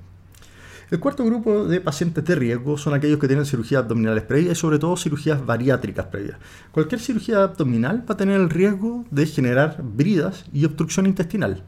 El 0.89 1.01
cuarto 1.01 1.25
grupo 1.25 1.65
de 1.65 1.81
pacientes 1.81 2.25
de 2.25 2.37
riesgo 2.37 2.79
son 2.79 2.95
aquellos 2.95 3.19
que 3.19 3.27
tienen 3.27 3.45
cirugías 3.45 3.83
abdominales 3.83 4.23
previas 4.23 4.57
y 4.57 4.61
sobre 4.61 4.79
todo 4.79 4.97
cirugías 4.97 5.45
bariátricas 5.45 6.07
previas. 6.07 6.39
Cualquier 6.71 7.01
cirugía 7.01 7.43
abdominal 7.43 8.05
va 8.09 8.15
a 8.15 8.17
tener 8.17 8.41
el 8.41 8.49
riesgo 8.49 9.05
de 9.11 9.27
generar 9.27 9.83
bridas 9.83 10.45
y 10.53 10.65
obstrucción 10.65 11.07
intestinal. 11.07 11.65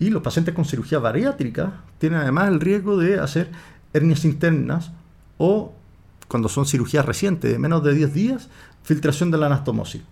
Y 0.00 0.10
los 0.10 0.22
pacientes 0.22 0.52
con 0.52 0.64
cirugía 0.64 0.98
bariátrica 0.98 1.84
tienen 1.98 2.18
además 2.18 2.48
el 2.48 2.58
riesgo 2.58 2.96
de 2.96 3.20
hacer 3.20 3.52
hernias 3.92 4.24
internas 4.24 4.90
o, 5.38 5.72
cuando 6.26 6.48
son 6.48 6.66
cirugías 6.66 7.06
recientes 7.06 7.52
de 7.52 7.58
menos 7.58 7.84
de 7.84 7.94
10 7.94 8.12
días, 8.12 8.48
filtración 8.82 9.30
de 9.30 9.38
la 9.38 9.46
anastomosis. 9.46 10.02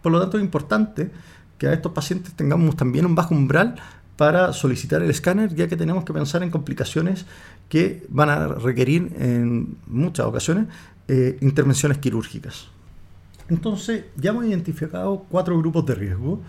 Por 0.00 0.10
lo 0.10 0.20
tanto, 0.20 0.38
es 0.38 0.42
importante 0.42 1.10
que 1.58 1.66
a 1.66 1.74
estos 1.74 1.92
pacientes 1.92 2.32
tengamos 2.32 2.76
también 2.76 3.04
un 3.04 3.14
bajo 3.14 3.34
umbral 3.34 3.74
para 4.16 4.52
solicitar 4.52 5.02
el 5.02 5.10
escáner, 5.10 5.54
ya 5.54 5.68
que 5.68 5.76
tenemos 5.76 6.04
que 6.04 6.12
pensar 6.12 6.42
en 6.42 6.50
complicaciones 6.50 7.26
que 7.68 8.06
van 8.08 8.28
a 8.28 8.48
requerir 8.48 9.12
en 9.18 9.76
muchas 9.86 10.26
ocasiones 10.26 10.66
eh, 11.08 11.38
intervenciones 11.40 11.98
quirúrgicas. 11.98 12.68
Entonces, 13.48 14.04
ya 14.16 14.30
hemos 14.30 14.44
identificado 14.44 15.26
cuatro 15.28 15.58
grupos 15.58 15.84
de 15.86 15.94
riesgo. 15.94 16.40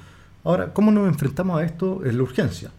Ahora, 0.44 0.74
¿cómo 0.74 0.92
nos 0.92 1.08
enfrentamos 1.08 1.60
a 1.60 1.64
esto 1.64 2.06
en 2.06 2.18
la 2.18 2.24
urgencia? 2.24 2.72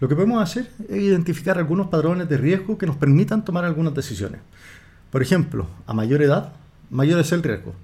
Lo 0.00 0.08
que 0.08 0.14
podemos 0.14 0.42
hacer 0.42 0.70
es 0.88 0.96
identificar 0.96 1.56
algunos 1.58 1.88
patrones 1.88 2.28
de 2.28 2.36
riesgo 2.36 2.76
que 2.76 2.86
nos 2.86 2.96
permitan 2.96 3.44
tomar 3.44 3.64
algunas 3.64 3.94
decisiones. 3.94 4.40
Por 5.10 5.22
ejemplo, 5.22 5.66
a 5.86 5.94
mayor 5.94 6.22
edad, 6.22 6.52
mayor 6.90 7.20
es 7.20 7.32
el 7.32 7.42
riesgo. 7.42 7.74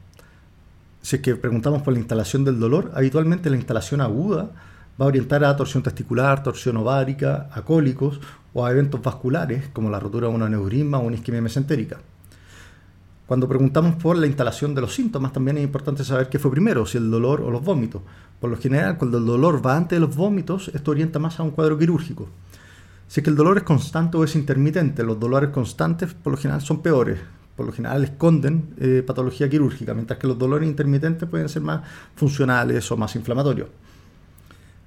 Si 1.01 1.17
es 1.17 1.23
que 1.23 1.37
preguntamos 1.37 1.83
por 1.83 1.93
la 1.95 2.01
instalación 2.01 2.45
del 2.45 2.61
dolor, 2.61 2.93
habitualmente 2.95 3.49
la 3.49 3.57
instalación 3.57 4.01
aguda 4.01 4.51
va 5.01 5.07
a 5.07 5.09
orientar 5.09 5.45
a 5.45 5.57
torsión 5.57 5.83
testicular, 5.83 6.43
torsión 6.43 6.77
ovárica, 6.77 7.49
a 7.53 7.63
cólicos 7.63 8.21
o 8.53 8.65
a 8.65 8.71
eventos 8.71 9.03
vasculares 9.03 9.69
como 9.73 9.91
la 9.91 9.99
rotura 9.99 10.29
de 10.29 10.35
una 10.35 10.49
neurisma 10.49 10.99
o 10.99 11.03
una 11.03 11.17
isquemia 11.17 11.41
mesentérica. 11.41 11.99
Cuando 13.27 13.49
preguntamos 13.49 13.97
por 13.97 14.19
la 14.19 14.27
instalación 14.27 14.75
de 14.75 14.83
los 14.83 14.95
síntomas, 14.95 15.33
también 15.33 15.57
es 15.57 15.65
importante 15.65 16.05
saber 16.05 16.29
qué 16.29 16.39
fue 16.39 16.51
primero, 16.51 16.85
si 16.85 16.99
el 16.99 17.11
dolor 17.11 17.41
o 17.41 17.51
los 17.51 17.65
vómitos. 17.65 18.03
Por 18.41 18.51
lo 18.51 18.57
general, 18.59 18.99
cuando 18.99 19.19
el 19.19 19.25
dolor 19.25 19.65
va 19.65 19.77
antes 19.77 19.97
de 19.97 20.01
los 20.07 20.15
vómitos, 20.15 20.71
esto 20.75 20.91
orienta 20.91 21.19
más 21.19 21.41
a 21.41 21.43
un 21.43 21.53
cuadro 21.53 21.79
quirúrgico. 21.79 22.29
Si 23.09 23.21
es 23.21 23.25
que 23.25 23.31
el 23.31 23.37
dolor 23.37 23.57
es 23.57 23.63
constante 23.63 24.19
o 24.19 24.25
es 24.25 24.35
intermitente, 24.35 25.03
los 25.03 25.19
dolores 25.19 25.51
constantes 25.51 26.13
por 26.13 26.33
lo 26.33 26.37
general 26.37 26.61
son 26.61 26.83
peores. 26.83 27.21
Por 27.57 27.67
lo 27.67 27.73
general 27.73 28.05
esconden 28.05 28.75
eh, 28.79 29.03
patología 29.07 29.49
quirúrgica, 29.49 29.95
mientras 29.95 30.19
que 30.19 30.27
los 30.27 30.39
dolores 30.39 30.69
intermitentes 30.69 31.29
pueden 31.29 31.49
ser 31.49 31.63
más 31.63 31.83
funcionales 32.17 32.91
o 32.91 32.97
más 32.97 33.15
inflamatorios 33.15 33.69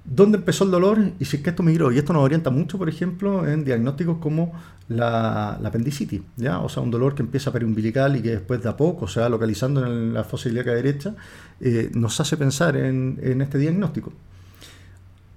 dónde 0.06 0.38
empezó 0.38 0.64
el 0.64 0.70
dolor 0.70 1.12
y 1.18 1.24
si 1.24 1.36
es 1.36 1.42
que 1.42 1.50
esto 1.50 1.62
migró. 1.62 1.92
Y 1.92 1.98
esto 1.98 2.12
nos 2.12 2.22
orienta 2.22 2.50
mucho, 2.50 2.78
por 2.78 2.88
ejemplo, 2.88 3.46
en 3.46 3.64
diagnósticos 3.64 4.18
como 4.18 4.52
la, 4.88 5.54
apendicitis, 5.54 6.22
¿ya? 6.36 6.60
o 6.60 6.68
sea, 6.68 6.82
un 6.82 6.90
dolor 6.90 7.14
que 7.14 7.22
empieza 7.22 7.52
periumbilical 7.52 8.16
y 8.16 8.22
que 8.22 8.30
después 8.30 8.62
de 8.62 8.68
a 8.68 8.76
poco 8.76 9.08
se 9.08 9.20
va 9.20 9.28
localizando 9.28 9.84
en 9.84 10.14
la 10.14 10.24
fosa 10.24 10.48
ilíaca 10.48 10.72
derecha, 10.72 11.14
eh, 11.60 11.90
nos 11.94 12.20
hace 12.20 12.36
pensar 12.36 12.76
en, 12.76 13.40
este 13.40 13.58
diagnóstico. 13.58 14.12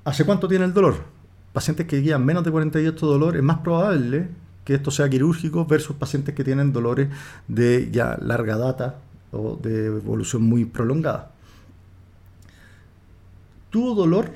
¿Hace 0.05 0.23
cuánto 0.25 0.47
tiene 0.47 0.65
el 0.65 0.73
dolor? 0.73 1.03
Pacientes 1.51 1.87
que 1.87 1.99
guían 1.99 2.23
menos 2.23 2.43
de 2.43 2.51
48 2.51 3.05
dolor, 3.05 3.35
es 3.35 3.43
más 3.43 3.59
probable 3.59 4.27
que 4.63 4.75
esto 4.75 4.91
sea 4.91 5.09
quirúrgico 5.09 5.65
versus 5.65 5.95
pacientes 5.95 6.35
que 6.35 6.43
tienen 6.43 6.71
dolores 6.71 7.09
de 7.47 7.89
ya 7.91 8.17
larga 8.21 8.55
data 8.55 8.99
o 9.31 9.57
de 9.61 9.87
evolución 9.87 10.43
muy 10.43 10.65
prolongada. 10.65 11.31
¿Tuvo 13.71 13.95
dolor 13.95 14.31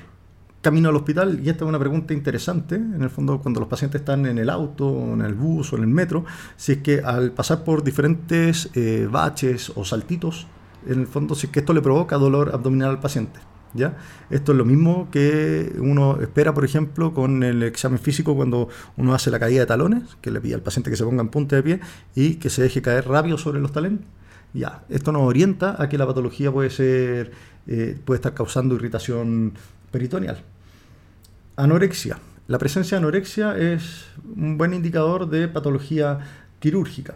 camino 0.64 0.88
al 0.88 0.96
hospital, 0.96 1.40
y 1.44 1.50
esta 1.50 1.64
es 1.64 1.68
una 1.68 1.78
pregunta 1.78 2.14
interesante, 2.14 2.76
en 2.76 3.02
el 3.02 3.10
fondo 3.10 3.38
cuando 3.40 3.60
los 3.60 3.68
pacientes 3.68 4.00
están 4.00 4.24
en 4.24 4.38
el 4.38 4.48
auto, 4.48 5.12
en 5.12 5.20
el 5.20 5.34
bus 5.34 5.72
o 5.72 5.76
en 5.76 5.82
el 5.82 5.88
metro, 5.88 6.24
si 6.56 6.72
es 6.72 6.78
que 6.78 7.00
al 7.00 7.32
pasar 7.32 7.64
por 7.64 7.84
diferentes 7.84 8.70
eh, 8.74 9.06
baches 9.08 9.70
o 9.76 9.84
saltitos, 9.84 10.46
en 10.86 11.00
el 11.00 11.06
fondo 11.06 11.34
si 11.34 11.46
es 11.46 11.52
que 11.52 11.60
esto 11.60 11.74
le 11.74 11.82
provoca 11.82 12.16
dolor 12.16 12.50
abdominal 12.52 12.90
al 12.90 13.00
paciente. 13.00 13.38
¿Ya? 13.74 13.96
Esto 14.30 14.52
es 14.52 14.58
lo 14.58 14.64
mismo 14.64 15.08
que 15.10 15.74
uno 15.80 16.20
espera, 16.20 16.54
por 16.54 16.64
ejemplo, 16.64 17.12
con 17.12 17.42
el 17.42 17.64
examen 17.64 17.98
físico 17.98 18.36
cuando 18.36 18.68
uno 18.96 19.14
hace 19.14 19.32
la 19.32 19.40
caída 19.40 19.60
de 19.60 19.66
talones, 19.66 20.16
que 20.20 20.30
le 20.30 20.40
pide 20.40 20.54
al 20.54 20.62
paciente 20.62 20.90
que 20.90 20.96
se 20.96 21.02
ponga 21.04 21.22
en 21.22 21.28
punta 21.28 21.56
de 21.56 21.62
pie 21.64 21.80
y 22.14 22.36
que 22.36 22.50
se 22.50 22.62
deje 22.62 22.82
caer 22.82 23.08
rápido 23.08 23.36
sobre 23.36 23.60
los 23.60 23.72
talones. 23.72 23.98
Ya, 24.52 24.84
esto 24.88 25.10
nos 25.10 25.22
orienta 25.22 25.82
a 25.82 25.88
que 25.88 25.98
la 25.98 26.06
patología 26.06 26.52
puede 26.52 26.70
ser, 26.70 27.32
eh, 27.66 27.98
puede 28.04 28.18
estar 28.18 28.32
causando 28.32 28.76
irritación 28.76 29.54
peritoneal. 29.90 30.53
Anorexia. 31.56 32.18
La 32.48 32.58
presencia 32.58 32.96
de 32.96 33.04
anorexia 33.04 33.56
es 33.56 34.06
un 34.36 34.58
buen 34.58 34.74
indicador 34.74 35.30
de 35.30 35.46
patología 35.48 36.18
quirúrgica. 36.58 37.14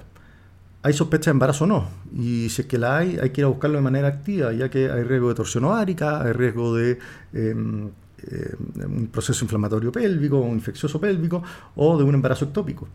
¿Hay 0.83 0.92
sospecha 0.92 1.30
de 1.30 1.33
embarazo 1.33 1.64
o 1.64 1.66
no? 1.66 1.88
Y 2.14 2.49
si 2.49 2.62
es 2.62 2.68
que 2.68 2.78
la 2.78 2.99
hay, 2.99 3.18
hay 3.21 3.30
que 3.30 3.40
ir 3.40 3.45
a 3.45 3.49
buscarlo 3.49 3.78
de 3.78 3.83
manera 3.83 4.07
activa, 4.07 4.52
ya 4.52 4.71
que 4.71 4.90
hay 4.90 5.02
riesgo 5.02 5.28
de 5.28 5.35
torsión 5.35 5.64
ovárica, 5.64 6.23
hay 6.23 6.33
riesgo 6.33 6.75
de 6.75 6.99
em, 7.33 7.90
em, 8.30 8.97
un 8.97 9.09
proceso 9.09 9.45
inflamatorio 9.45 9.90
pélvico, 9.90 10.38
un 10.38 10.54
infeccioso 10.54 11.00
pélvico 11.00 11.42
o 11.75 11.99
de 11.99 12.04
un 12.04 12.14
embarazo 12.14 12.45
ectópico. 12.45 12.88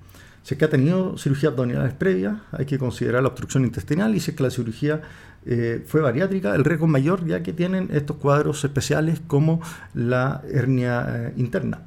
Si 0.44 0.56
es 0.56 0.58
que 0.58 0.66
ha 0.66 0.70
tenido 0.70 1.18
cirugía 1.18 1.50
abdominales 1.50 1.94
previas, 1.94 2.38
hay 2.52 2.66
que 2.66 2.78
considerar 2.80 3.22
la 3.22 3.30
obstrucción 3.30 3.66
intestinal 3.66 4.16
y 4.16 4.22
si 4.22 4.32
es 4.32 4.38
que 4.38 4.44
la 4.44 4.50
cirugía 4.50 5.02
eh, 5.46 5.84
fue 5.86 6.02
bariátrica, 6.02 6.56
el 6.56 6.64
riesgo 6.64 6.86
es 6.86 6.92
mayor 6.92 7.26
ya 7.26 7.44
que 7.44 7.54
tienen 7.54 7.90
estos 7.92 8.18
cuadros 8.18 8.64
especiales 8.64 9.22
como 9.28 9.62
la 9.94 10.42
hernia 10.52 11.06
eh, 11.10 11.34
interna. 11.38 11.82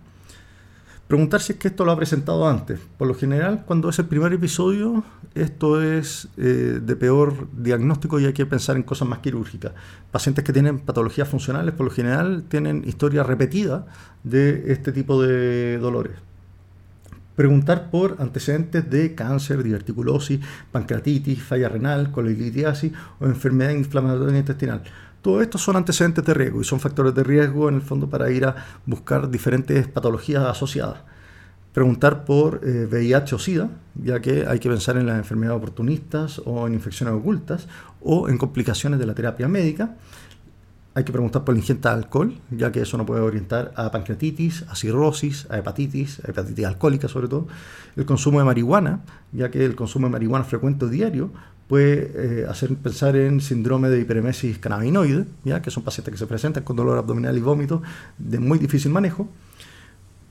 Preguntar 1.08 1.40
si 1.40 1.52
es 1.52 1.58
que 1.58 1.68
esto 1.68 1.84
lo 1.84 1.92
ha 1.92 1.96
presentado 1.96 2.48
antes. 2.48 2.80
Por 2.98 3.06
lo 3.06 3.14
general, 3.14 3.62
cuando 3.64 3.88
es 3.88 3.98
el 4.00 4.06
primer 4.06 4.32
episodio, 4.32 5.04
esto 5.36 5.80
es 5.80 6.28
eh, 6.36 6.80
de 6.82 6.96
peor 6.96 7.48
diagnóstico 7.52 8.18
y 8.18 8.26
hay 8.26 8.32
que 8.32 8.44
pensar 8.44 8.76
en 8.76 8.82
cosas 8.82 9.06
más 9.06 9.20
quirúrgicas. 9.20 9.72
Pacientes 10.10 10.44
que 10.44 10.52
tienen 10.52 10.80
patologías 10.80 11.28
funcionales, 11.28 11.74
por 11.74 11.86
lo 11.86 11.92
general, 11.92 12.44
tienen 12.48 12.82
historia 12.84 13.22
repetida 13.22 13.86
de 14.24 14.72
este 14.72 14.90
tipo 14.90 15.22
de 15.22 15.78
dolores 15.78 16.16
preguntar 17.36 17.90
por 17.90 18.16
antecedentes 18.18 18.90
de 18.90 19.14
cáncer, 19.14 19.62
diverticulosis, 19.62 20.40
pancreatitis, 20.72 21.42
falla 21.42 21.68
renal, 21.68 22.10
colelitiasis 22.10 22.92
o 23.20 23.26
enfermedad 23.26 23.70
inflamatoria 23.70 24.38
intestinal. 24.38 24.82
Todo 25.22 25.42
esto 25.42 25.58
son 25.58 25.76
antecedentes 25.76 26.24
de 26.24 26.34
riesgo 26.34 26.60
y 26.60 26.64
son 26.64 26.80
factores 26.80 27.14
de 27.14 27.22
riesgo 27.22 27.68
en 27.68 27.76
el 27.76 27.82
fondo 27.82 28.08
para 28.08 28.30
ir 28.30 28.46
a 28.46 28.56
buscar 28.86 29.30
diferentes 29.30 29.86
patologías 29.86 30.44
asociadas. 30.44 31.00
Preguntar 31.72 32.24
por 32.24 32.60
VIH 32.64 33.34
eh, 33.34 33.36
o 33.36 33.38
SIDA, 33.38 33.68
ya 33.96 34.20
que 34.20 34.46
hay 34.46 34.58
que 34.58 34.70
pensar 34.70 34.96
en 34.96 35.06
las 35.06 35.18
enfermedades 35.18 35.58
oportunistas 35.58 36.40
o 36.44 36.66
en 36.66 36.72
infecciones 36.72 37.14
ocultas 37.14 37.68
o 38.00 38.30
en 38.30 38.38
complicaciones 38.38 38.98
de 38.98 39.04
la 39.04 39.14
terapia 39.14 39.46
médica 39.46 39.96
hay 40.96 41.04
que 41.04 41.12
preguntar 41.12 41.44
por 41.44 41.54
la 41.54 41.60
ingesta 41.60 41.90
de 41.90 41.96
alcohol, 41.96 42.38
ya 42.50 42.72
que 42.72 42.80
eso 42.80 42.96
nos 42.96 43.06
puede 43.06 43.20
orientar 43.20 43.70
a 43.76 43.90
pancreatitis, 43.90 44.64
a 44.66 44.74
cirrosis, 44.74 45.46
a 45.50 45.58
hepatitis, 45.58 46.22
a 46.24 46.30
hepatitis 46.30 46.64
alcohólica 46.64 47.06
sobre 47.06 47.28
todo. 47.28 47.48
El 47.96 48.06
consumo 48.06 48.38
de 48.38 48.46
marihuana, 48.46 49.00
ya 49.30 49.50
que 49.50 49.62
el 49.62 49.76
consumo 49.76 50.06
de 50.06 50.12
marihuana 50.12 50.46
frecuente 50.46 50.86
o 50.86 50.88
diario 50.88 51.30
puede 51.68 52.12
eh, 52.14 52.46
hacer 52.48 52.74
pensar 52.76 53.14
en 53.14 53.42
síndrome 53.42 53.90
de 53.90 54.00
hiperemesis 54.00 54.56
cannabinoide, 54.56 55.26
ya 55.44 55.60
que 55.60 55.70
son 55.70 55.82
pacientes 55.82 56.12
que 56.12 56.18
se 56.18 56.26
presentan 56.26 56.64
con 56.64 56.76
dolor 56.76 56.96
abdominal 56.96 57.36
y 57.36 57.40
vómito 57.40 57.82
de 58.16 58.38
muy 58.38 58.58
difícil 58.58 58.90
manejo. 58.90 59.28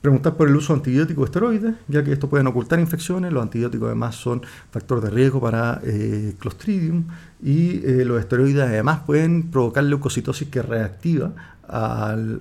Preguntar 0.06 0.36
por 0.36 0.46
el 0.48 0.54
uso 0.54 0.72
de 0.72 0.78
antibióticos 0.78 1.24
esteroides, 1.24 1.74
ya 1.88 2.04
que 2.04 2.12
esto 2.12 2.28
pueden 2.30 2.46
ocultar 2.46 2.78
infecciones. 2.78 3.32
Los 3.32 3.42
antibióticos 3.42 3.86
además 3.86 4.14
son 4.14 4.40
factor 4.70 5.00
de 5.00 5.10
riesgo 5.10 5.40
para 5.40 5.80
eh, 5.82 6.36
Clostridium 6.38 7.08
y 7.42 7.84
eh, 7.84 8.04
los 8.04 8.20
esteroides 8.20 8.62
además 8.62 9.00
pueden 9.04 9.50
provocar 9.50 9.82
leucocitosis 9.82 10.46
que 10.46 10.62
reactiva 10.62 11.32
al 11.66 12.40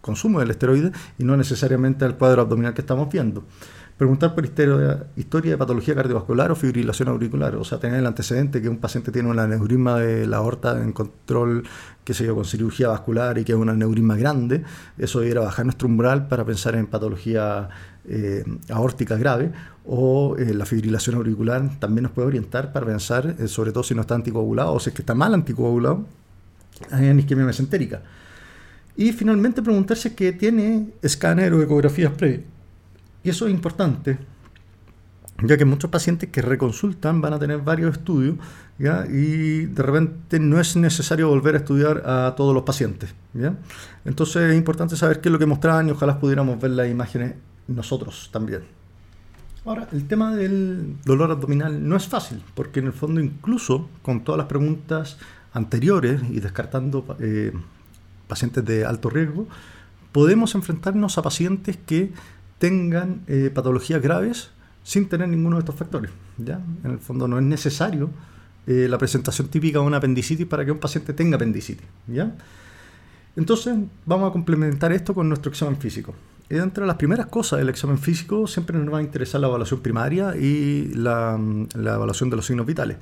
consumo 0.00 0.40
del 0.40 0.50
esteroide 0.50 0.90
y 1.16 1.22
no 1.22 1.36
necesariamente 1.36 2.04
al 2.04 2.16
cuadro 2.16 2.42
abdominal 2.42 2.74
que 2.74 2.80
estamos 2.80 3.08
viendo 3.08 3.44
preguntar 4.00 4.34
por 4.34 4.46
historia, 4.46 5.08
historia 5.14 5.50
de 5.50 5.58
patología 5.58 5.94
cardiovascular 5.94 6.50
o 6.50 6.56
fibrilación 6.56 7.08
auricular, 7.08 7.54
o 7.56 7.64
sea, 7.64 7.78
tener 7.78 7.98
el 7.98 8.06
antecedente 8.06 8.62
que 8.62 8.68
un 8.70 8.78
paciente 8.78 9.12
tiene 9.12 9.28
un 9.28 9.38
aneurisma 9.38 9.98
de 9.98 10.26
la 10.26 10.38
aorta 10.38 10.82
en 10.82 10.92
control, 10.92 11.64
que 12.02 12.14
se 12.14 12.24
dio 12.24 12.34
con 12.34 12.46
cirugía 12.46 12.88
vascular 12.88 13.36
y 13.36 13.44
que 13.44 13.52
es 13.52 13.58
un 13.58 13.68
aneurisma 13.68 14.16
grande, 14.16 14.64
eso 14.96 15.20
debiera 15.20 15.42
bajar 15.42 15.66
nuestro 15.66 15.86
umbral 15.86 16.28
para 16.28 16.46
pensar 16.46 16.76
en 16.76 16.86
patología 16.86 17.68
eh, 18.08 18.42
aórtica 18.70 19.18
grave, 19.18 19.52
o 19.84 20.34
eh, 20.38 20.54
la 20.54 20.64
fibrilación 20.64 21.16
auricular 21.16 21.78
también 21.78 22.04
nos 22.04 22.12
puede 22.12 22.28
orientar 22.28 22.72
para 22.72 22.86
pensar, 22.86 23.36
eh, 23.38 23.48
sobre 23.48 23.70
todo 23.70 23.82
si 23.82 23.94
no 23.94 24.00
está 24.00 24.14
anticoagulado 24.14 24.72
o 24.72 24.80
si 24.80 24.88
es 24.88 24.96
que 24.96 25.02
está 25.02 25.14
mal 25.14 25.34
anticoagulado, 25.34 26.06
en 26.90 27.18
isquemia 27.18 27.44
mesentérica. 27.44 28.00
Y 28.96 29.12
finalmente 29.12 29.60
preguntarse 29.60 30.14
qué 30.14 30.32
tiene 30.32 30.86
escáner 31.02 31.52
o 31.52 31.60
ecografías 31.60 32.12
previas. 32.14 32.44
Y 33.22 33.30
eso 33.30 33.46
es 33.46 33.52
importante, 33.52 34.18
ya 35.42 35.56
que 35.56 35.64
muchos 35.64 35.90
pacientes 35.90 36.30
que 36.30 36.42
reconsultan 36.42 37.20
van 37.20 37.34
a 37.34 37.38
tener 37.38 37.58
varios 37.58 37.96
estudios 37.96 38.36
¿ya? 38.78 39.06
y 39.06 39.66
de 39.66 39.82
repente 39.82 40.38
no 40.40 40.60
es 40.60 40.76
necesario 40.76 41.28
volver 41.28 41.54
a 41.54 41.58
estudiar 41.58 42.02
a 42.06 42.34
todos 42.36 42.54
los 42.54 42.64
pacientes. 42.64 43.14
¿ya? 43.34 43.54
Entonces 44.04 44.50
es 44.50 44.56
importante 44.56 44.96
saber 44.96 45.20
qué 45.20 45.28
es 45.28 45.32
lo 45.32 45.38
que 45.38 45.46
mostraban 45.46 45.88
y 45.88 45.90
ojalá 45.92 46.18
pudiéramos 46.18 46.60
ver 46.60 46.72
las 46.72 46.88
imágenes 46.88 47.34
nosotros 47.68 48.30
también. 48.32 48.62
Ahora, 49.64 49.88
el 49.92 50.06
tema 50.06 50.34
del 50.34 50.96
dolor 51.04 51.30
abdominal 51.30 51.86
no 51.86 51.94
es 51.94 52.08
fácil, 52.08 52.42
porque 52.54 52.80
en 52.80 52.86
el 52.86 52.92
fondo 52.94 53.20
incluso 53.20 53.90
con 54.02 54.24
todas 54.24 54.38
las 54.38 54.46
preguntas 54.46 55.18
anteriores 55.52 56.22
y 56.30 56.40
descartando 56.40 57.04
eh, 57.20 57.52
pacientes 58.26 58.64
de 58.64 58.86
alto 58.86 59.10
riesgo, 59.10 59.46
podemos 60.12 60.54
enfrentarnos 60.54 61.18
a 61.18 61.22
pacientes 61.22 61.76
que 61.76 62.12
tengan 62.60 63.22
eh, 63.26 63.50
patologías 63.52 64.02
graves 64.02 64.50
sin 64.84 65.08
tener 65.08 65.28
ninguno 65.28 65.56
de 65.56 65.60
estos 65.60 65.74
factores. 65.74 66.10
¿ya? 66.36 66.60
En 66.84 66.92
el 66.92 66.98
fondo 66.98 67.26
no 67.26 67.38
es 67.38 67.44
necesario 67.44 68.10
eh, 68.66 68.86
la 68.88 68.98
presentación 68.98 69.48
típica 69.48 69.80
de 69.80 69.86
una 69.86 69.96
apendicitis 69.96 70.46
para 70.46 70.64
que 70.64 70.70
un 70.70 70.78
paciente 70.78 71.14
tenga 71.14 71.36
apendicitis. 71.36 71.86
¿ya? 72.06 72.36
Entonces 73.34 73.76
vamos 74.04 74.28
a 74.28 74.32
complementar 74.32 74.92
esto 74.92 75.14
con 75.14 75.26
nuestro 75.28 75.50
examen 75.50 75.78
físico. 75.78 76.14
Entre 76.50 76.84
las 76.84 76.96
primeras 76.96 77.26
cosas 77.26 77.60
del 77.60 77.70
examen 77.70 77.96
físico 77.96 78.46
siempre 78.46 78.76
nos 78.76 78.92
va 78.92 78.98
a 78.98 79.02
interesar 79.02 79.40
la 79.40 79.46
evaluación 79.46 79.80
primaria 79.80 80.36
y 80.36 80.92
la 80.94 81.38
evaluación 81.74 82.28
de 82.28 82.36
los 82.36 82.44
signos 82.44 82.66
vitales. 82.66 82.98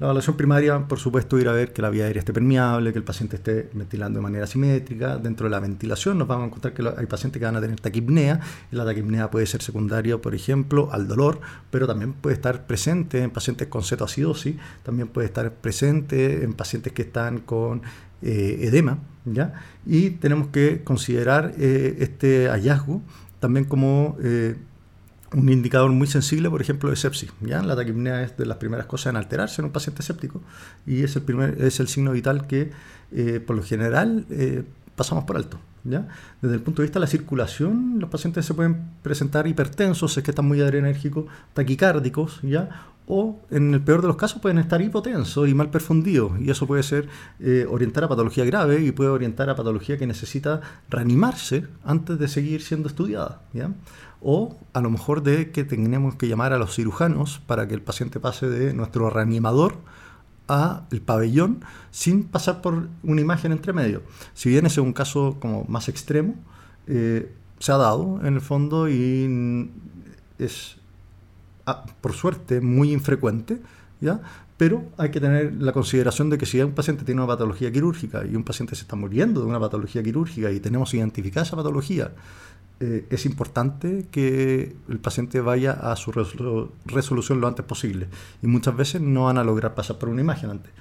La 0.00 0.06
evaluación 0.06 0.36
primaria, 0.36 0.78
por 0.86 1.00
supuesto, 1.00 1.40
ir 1.40 1.48
a 1.48 1.52
ver 1.52 1.72
que 1.72 1.82
la 1.82 1.90
vía 1.90 2.04
aérea 2.04 2.20
esté 2.20 2.32
permeable, 2.32 2.92
que 2.92 2.98
el 2.98 3.04
paciente 3.04 3.34
esté 3.34 3.68
ventilando 3.72 4.20
de 4.20 4.22
manera 4.22 4.46
simétrica. 4.46 5.16
Dentro 5.16 5.46
de 5.46 5.50
la 5.50 5.58
ventilación 5.58 6.18
nos 6.18 6.28
vamos 6.28 6.44
a 6.44 6.46
encontrar 6.46 6.72
que 6.72 6.88
hay 6.96 7.06
pacientes 7.06 7.40
que 7.40 7.44
van 7.44 7.56
a 7.56 7.60
tener 7.60 7.80
taquipnea 7.80 8.40
la 8.70 8.84
taquipnea 8.84 9.28
puede 9.28 9.46
ser 9.46 9.60
secundaria, 9.60 10.16
por 10.18 10.36
ejemplo, 10.36 10.88
al 10.92 11.08
dolor, 11.08 11.40
pero 11.72 11.88
también 11.88 12.12
puede 12.12 12.34
estar 12.34 12.68
presente 12.68 13.24
en 13.24 13.30
pacientes 13.30 13.66
con 13.66 13.82
cetoacidosis, 13.82 14.54
también 14.84 15.08
puede 15.08 15.26
estar 15.26 15.52
presente 15.52 16.44
en 16.44 16.52
pacientes 16.52 16.92
que 16.92 17.02
están 17.02 17.38
con 17.40 17.82
eh, 18.22 18.58
edema, 18.60 18.98
¿ya? 19.24 19.54
Y 19.84 20.10
tenemos 20.10 20.46
que 20.48 20.84
considerar 20.84 21.54
eh, 21.58 21.96
este 21.98 22.48
hallazgo 22.48 23.02
también 23.40 23.64
como 23.64 24.16
eh, 24.22 24.56
un 25.34 25.48
indicador 25.48 25.90
muy 25.90 26.06
sensible, 26.06 26.48
por 26.50 26.60
ejemplo, 26.60 26.90
de 26.90 26.96
sepsis. 26.96 27.32
¿ya? 27.40 27.62
La 27.62 27.76
taquipnea 27.76 28.22
es 28.22 28.36
de 28.36 28.46
las 28.46 28.58
primeras 28.58 28.86
cosas 28.86 29.10
en 29.10 29.16
alterarse 29.16 29.60
en 29.60 29.66
un 29.66 29.72
paciente 29.72 30.02
séptico 30.02 30.40
y 30.86 31.02
es 31.02 31.16
el, 31.16 31.22
primer, 31.22 31.60
es 31.62 31.80
el 31.80 31.88
signo 31.88 32.12
vital 32.12 32.46
que, 32.46 32.70
eh, 33.12 33.40
por 33.44 33.56
lo 33.56 33.62
general, 33.62 34.26
eh, 34.30 34.64
pasamos 34.96 35.24
por 35.24 35.36
alto. 35.36 35.58
¿ya? 35.84 36.08
Desde 36.40 36.56
el 36.56 36.62
punto 36.62 36.82
de 36.82 36.86
vista 36.86 36.98
de 36.98 37.04
la 37.04 37.10
circulación, 37.10 37.96
los 37.98 38.10
pacientes 38.10 38.46
se 38.46 38.54
pueden 38.54 38.90
presentar 39.02 39.46
hipertensos, 39.46 40.16
es 40.16 40.24
que 40.24 40.30
están 40.30 40.46
muy 40.46 40.60
adrenérgicos, 40.60 41.26
taquicárdicos, 41.54 42.40
¿ya? 42.42 42.86
o 43.10 43.40
en 43.50 43.72
el 43.72 43.80
peor 43.80 44.02
de 44.02 44.08
los 44.08 44.16
casos 44.16 44.40
pueden 44.40 44.58
estar 44.58 44.82
hipotensos 44.82 45.48
y 45.48 45.54
mal 45.54 45.70
perfundidos, 45.70 46.32
y 46.40 46.50
eso 46.50 46.66
puede 46.66 46.82
ser 46.82 47.08
eh, 47.40 47.66
orientar 47.68 48.04
a 48.04 48.08
patología 48.08 48.44
grave 48.44 48.82
y 48.82 48.92
puede 48.92 49.08
orientar 49.08 49.48
a 49.48 49.56
patología 49.56 49.96
que 49.96 50.06
necesita 50.06 50.60
reanimarse 50.90 51.66
antes 51.84 52.18
de 52.18 52.28
seguir 52.28 52.60
siendo 52.60 52.88
estudiada. 52.88 53.40
¿ya? 53.54 53.70
O 54.20 54.56
a 54.72 54.80
lo 54.80 54.90
mejor 54.90 55.22
de 55.22 55.50
que 55.50 55.64
tenemos 55.64 56.16
que 56.16 56.28
llamar 56.28 56.52
a 56.52 56.58
los 56.58 56.74
cirujanos 56.74 57.40
para 57.46 57.68
que 57.68 57.74
el 57.74 57.82
paciente 57.82 58.20
pase 58.20 58.48
de 58.48 58.74
nuestro 58.74 59.10
reanimador 59.10 59.76
a 60.48 60.86
el 60.90 61.00
pabellón 61.00 61.64
sin 61.90 62.24
pasar 62.24 62.62
por 62.62 62.88
una 63.02 63.20
imagen 63.20 63.52
entre 63.52 63.72
medio. 63.72 64.02
Si 64.34 64.48
bien 64.48 64.66
ese 64.66 64.80
es 64.80 64.86
un 64.86 64.92
caso 64.92 65.36
como 65.40 65.64
más 65.68 65.88
extremo, 65.88 66.34
eh, 66.86 67.30
se 67.58 67.72
ha 67.72 67.76
dado 67.76 68.20
en 68.24 68.34
el 68.34 68.40
fondo 68.40 68.88
y 68.88 69.70
es 70.38 70.76
ah, 71.66 71.84
por 72.00 72.12
suerte 72.12 72.60
muy 72.60 72.92
infrecuente, 72.92 73.60
¿ya? 74.00 74.20
pero 74.56 74.84
hay 74.96 75.10
que 75.10 75.20
tener 75.20 75.54
la 75.60 75.72
consideración 75.72 76.30
de 76.30 76.38
que 76.38 76.46
si 76.46 76.60
un 76.60 76.72
paciente 76.72 77.04
tiene 77.04 77.20
una 77.20 77.28
patología 77.28 77.70
quirúrgica 77.70 78.24
y 78.26 78.34
un 78.34 78.42
paciente 78.42 78.74
se 78.74 78.82
está 78.82 78.96
muriendo 78.96 79.40
de 79.40 79.46
una 79.46 79.60
patología 79.60 80.02
quirúrgica 80.02 80.50
y 80.50 80.60
tenemos 80.60 80.92
identificada 80.94 81.46
esa 81.46 81.56
patología, 81.56 82.12
eh, 82.80 83.06
es 83.10 83.26
importante 83.26 84.06
que 84.10 84.76
el 84.88 84.98
paciente 84.98 85.40
vaya 85.40 85.72
a 85.72 85.96
su 85.96 86.12
resolución 86.12 87.40
lo 87.40 87.48
antes 87.48 87.64
posible. 87.64 88.08
Y 88.42 88.46
muchas 88.46 88.76
veces 88.76 89.00
no 89.00 89.24
van 89.24 89.38
a 89.38 89.44
lograr 89.44 89.74
pasar 89.74 89.98
por 89.98 90.08
una 90.08 90.20
imagen 90.20 90.50
antes. 90.50 90.72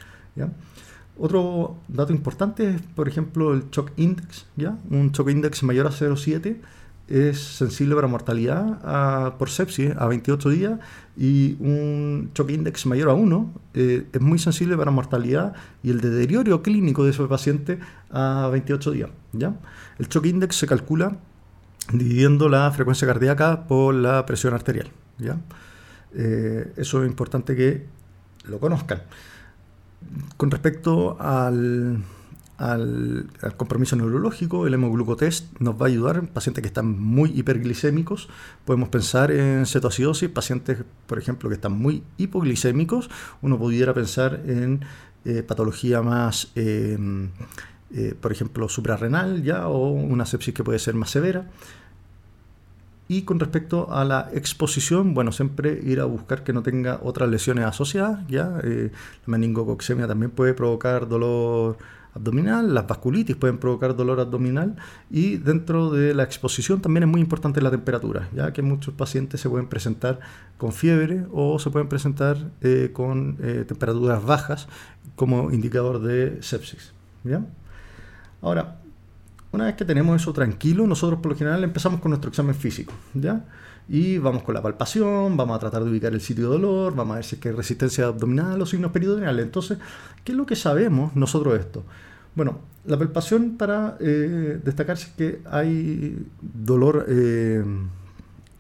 Otro 1.20 1.78
dato 1.88 2.14
importante 2.14 2.70
es, 2.70 2.82
por 2.82 3.08
ejemplo, 3.08 3.54
el 3.54 3.72
shock 3.72 3.92
index. 3.98 4.46
¿ya? 4.56 4.78
Un 4.92 5.12
shock 5.12 5.30
index 5.30 5.64
mayor 5.64 5.88
a 5.88 5.90
0,7 5.90 6.58
es 7.08 7.40
sensible 7.40 7.96
para 7.96 8.08
mortalidad 8.08 9.38
por 9.38 9.50
sepsis 9.50 9.94
a 9.98 10.08
28 10.08 10.50
días 10.50 10.80
y 11.16 11.56
un 11.62 12.32
shock 12.36 12.50
index 12.50 12.86
mayor 12.86 13.10
a 13.10 13.14
1 13.14 13.54
eh, 13.76 14.08
es 14.12 14.22
muy 14.22 14.38
sensible 14.40 14.76
para 14.76 14.92
mortalidad 14.92 15.54
y 15.84 15.90
el 15.90 16.02
deterioro 16.02 16.62
clínico 16.62 17.06
de 17.06 17.12
ese 17.12 17.24
paciente 17.24 17.80
a 18.12 18.50
28 18.52 18.92
días. 18.92 19.10
¿ya? 19.32 19.56
El 19.98 20.08
shock 20.10 20.26
index 20.26 20.58
se 20.58 20.68
calcula 20.68 21.18
dividiendo 21.94 22.50
la 22.50 22.72
frecuencia 22.72 23.08
cardíaca 23.08 23.68
por 23.68 23.94
la 23.94 24.26
presión 24.26 24.54
arterial. 24.54 24.90
¿ya? 25.18 25.38
Eh, 26.14 26.74
eso 26.78 27.04
es 27.04 27.10
importante 27.10 27.56
que 27.56 27.86
lo 28.46 28.60
conozcan. 28.60 29.04
Con 30.38 30.52
respecto 30.52 31.18
al, 31.20 32.04
al, 32.58 33.30
compromiso 33.58 33.96
neurológico, 33.96 34.68
el 34.68 34.74
hemoglucotest 34.74 35.60
nos 35.60 35.76
va 35.76 35.86
a 35.86 35.90
ayudar 35.90 36.18
en 36.18 36.28
pacientes 36.28 36.62
que 36.62 36.68
están 36.68 37.00
muy 37.00 37.32
hiperglicémicos. 37.38 38.30
Podemos 38.66 38.90
pensar 38.90 39.32
en 39.32 39.66
cetoacidosis, 39.66 40.30
pacientes, 40.30 40.80
por 41.06 41.20
ejemplo, 41.20 41.50
que 41.50 41.56
están 41.56 41.74
muy 41.74 42.04
hipoglicémicos. 42.18 43.10
Uno 43.42 43.58
pudiera 43.58 43.94
pensar 43.94 44.42
en 44.46 44.82
eh, 45.26 45.44
patología 45.44 46.02
más, 46.02 46.52
eh, 46.56 46.98
por 48.20 48.32
ejemplo, 48.32 48.68
suprarrenal 48.70 49.44
ya 49.44 49.68
o 49.68 49.90
una 49.90 50.26
sepsis 50.26 50.54
que 50.54 50.64
puede 50.64 50.80
ser 50.80 50.96
más 50.96 51.10
severa. 51.10 51.46
Y 53.10 53.22
con 53.22 53.40
respecto 53.40 53.92
a 53.92 54.04
la 54.04 54.30
exposición, 54.34 55.14
bueno, 55.14 55.32
siempre 55.32 55.80
ir 55.82 56.02
a 56.02 56.06
buscar 56.06 56.44
que 56.44 56.52
no 56.52 56.62
tenga 56.62 57.00
otras 57.02 57.30
lesiones 57.30 57.66
asociadas, 57.66 58.28
¿ya? 58.28 58.60
Eh, 58.64 58.92
la 59.26 59.32
meningococcemia 59.32 60.08
también 60.08 60.32
puede 60.32 60.54
provocar 60.54 61.08
dolor 61.08 61.78
abdominal, 62.14 62.74
las 62.74 62.86
vasculitis 62.86 63.36
pueden 63.36 63.60
provocar 63.60 63.96
dolor 63.96 64.20
abdominal 64.20 64.76
y 65.10 65.38
dentro 65.38 65.92
de 65.92 66.16
la 66.16 66.24
exposición 66.24 66.82
también 66.82 67.04
es 67.04 67.10
muy 67.10 67.22
importante 67.22 67.62
la 67.62 67.72
temperatura, 67.72 68.28
ya 68.34 68.52
que 68.52 68.62
muchos 68.62 68.94
pacientes 68.94 69.40
se 69.40 69.50
pueden 69.50 69.68
presentar 69.68 70.20
con 70.58 70.74
fiebre 70.74 71.26
o 71.32 71.60
se 71.60 71.70
pueden 71.70 71.88
presentar 71.88 72.38
eh, 72.62 72.90
con 72.92 73.38
eh, 73.42 73.64
temperaturas 73.68 74.26
bajas 74.26 74.68
como 75.16 75.52
indicador 75.52 76.02
de 76.02 76.42
sepsis. 76.42 76.92
Ahora, 78.42 78.78
una 79.52 79.66
vez 79.66 79.76
que 79.76 79.86
tenemos 79.86 80.22
eso 80.22 80.34
tranquilo, 80.34 80.86
nosotros 80.86 81.20
por 81.20 81.32
lo 81.32 81.38
general 81.38 81.64
empezamos 81.64 82.00
con 82.00 82.12
nuestro 82.12 82.30
examen 82.30 82.56
físico, 82.56 82.94
¿ya? 83.14 83.46
Y 83.90 84.18
vamos 84.18 84.44
con 84.44 84.54
la 84.54 84.62
palpación, 84.62 85.38
vamos 85.38 85.56
a 85.56 85.60
tratar 85.60 85.84
de 85.84 85.90
ubicar 85.90 86.14
el 86.14 86.22
sitio 86.22 86.46
de 86.46 86.50
dolor, 86.52 86.94
vamos 86.96 87.14
a 87.14 87.16
ver 87.16 87.24
si 87.24 87.38
hay 87.44 87.52
resistencia 87.52 88.08
abdominal 88.08 88.62
o 88.62 88.66
signos 88.66 88.92
peritoneales. 88.92 89.46
Entonces, 89.46 89.78
¿qué 90.24 90.34
es 90.34 90.38
lo 90.38 90.46
que 90.46 90.56
sabemos 90.56 91.16
nosotros 91.16 91.58
esto? 91.58 91.84
Bueno, 92.36 92.60
la 92.86 92.98
palpación 92.98 93.58
para 93.58 93.98
eh, 94.00 94.60
destacarse 94.64 95.12
que 95.18 95.42
hay 95.50 96.28
dolor 96.42 97.06
eh, 97.08 97.64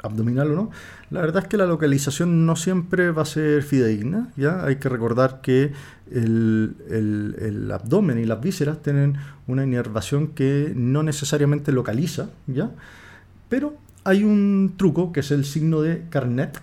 abdominal 0.03 0.51
o 0.51 0.55
no, 0.55 0.71
la 1.09 1.21
verdad 1.21 1.43
es 1.43 1.49
que 1.49 1.57
la 1.57 1.65
localización 1.65 2.45
no 2.45 2.55
siempre 2.55 3.11
va 3.11 3.23
a 3.23 3.25
ser 3.25 3.63
fidedigna, 3.63 4.31
¿ya? 4.35 4.63
Hay 4.63 4.77
que 4.77 4.89
recordar 4.89 5.41
que 5.41 5.73
el, 6.11 7.71
abdomen 7.73 8.19
y 8.19 8.25
las 8.25 8.39
vísceras 8.41 8.81
tienen 8.81 9.17
una 9.47 9.63
inervación 9.63 10.27
que 10.27 10.73
no 10.75 11.03
necesariamente 11.03 11.71
localiza, 11.71 12.29
¿ya? 12.47 12.71
Pero 13.49 13.75
hay 14.03 14.23
un 14.23 14.75
truco 14.77 15.11
que 15.11 15.21
es 15.21 15.31
el 15.31 15.45
signo 15.45 15.81
de 15.81 16.05
Carnet, 16.09 16.61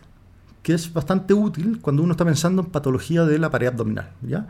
que 0.62 0.74
es 0.74 0.92
bastante 0.92 1.34
útil 1.34 1.80
cuando 1.80 2.02
uno 2.02 2.12
está 2.12 2.24
pensando 2.24 2.62
en 2.62 2.68
patología 2.68 3.24
de 3.24 3.38
la 3.38 3.50
pared 3.50 3.68
abdominal, 3.68 4.10
¿ya? 4.22 4.46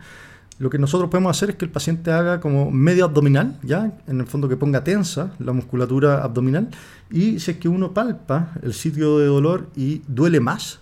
Lo 0.58 0.70
que 0.70 0.78
nosotros 0.78 1.10
podemos 1.10 1.36
hacer 1.36 1.50
es 1.50 1.56
que 1.56 1.64
el 1.64 1.70
paciente 1.70 2.12
haga 2.12 2.40
como 2.40 2.70
medio 2.70 3.04
abdominal, 3.04 3.58
ya, 3.62 3.98
en 4.06 4.20
el 4.20 4.26
fondo 4.26 4.48
que 4.48 4.56
ponga 4.56 4.84
tensa 4.84 5.32
la 5.38 5.52
musculatura 5.52 6.22
abdominal, 6.22 6.68
y 7.10 7.40
si 7.40 7.52
es 7.52 7.56
que 7.58 7.68
uno 7.68 7.92
palpa 7.92 8.52
el 8.62 8.72
sitio 8.72 9.18
de 9.18 9.26
dolor 9.26 9.68
y 9.74 10.02
duele 10.06 10.40
más 10.40 10.80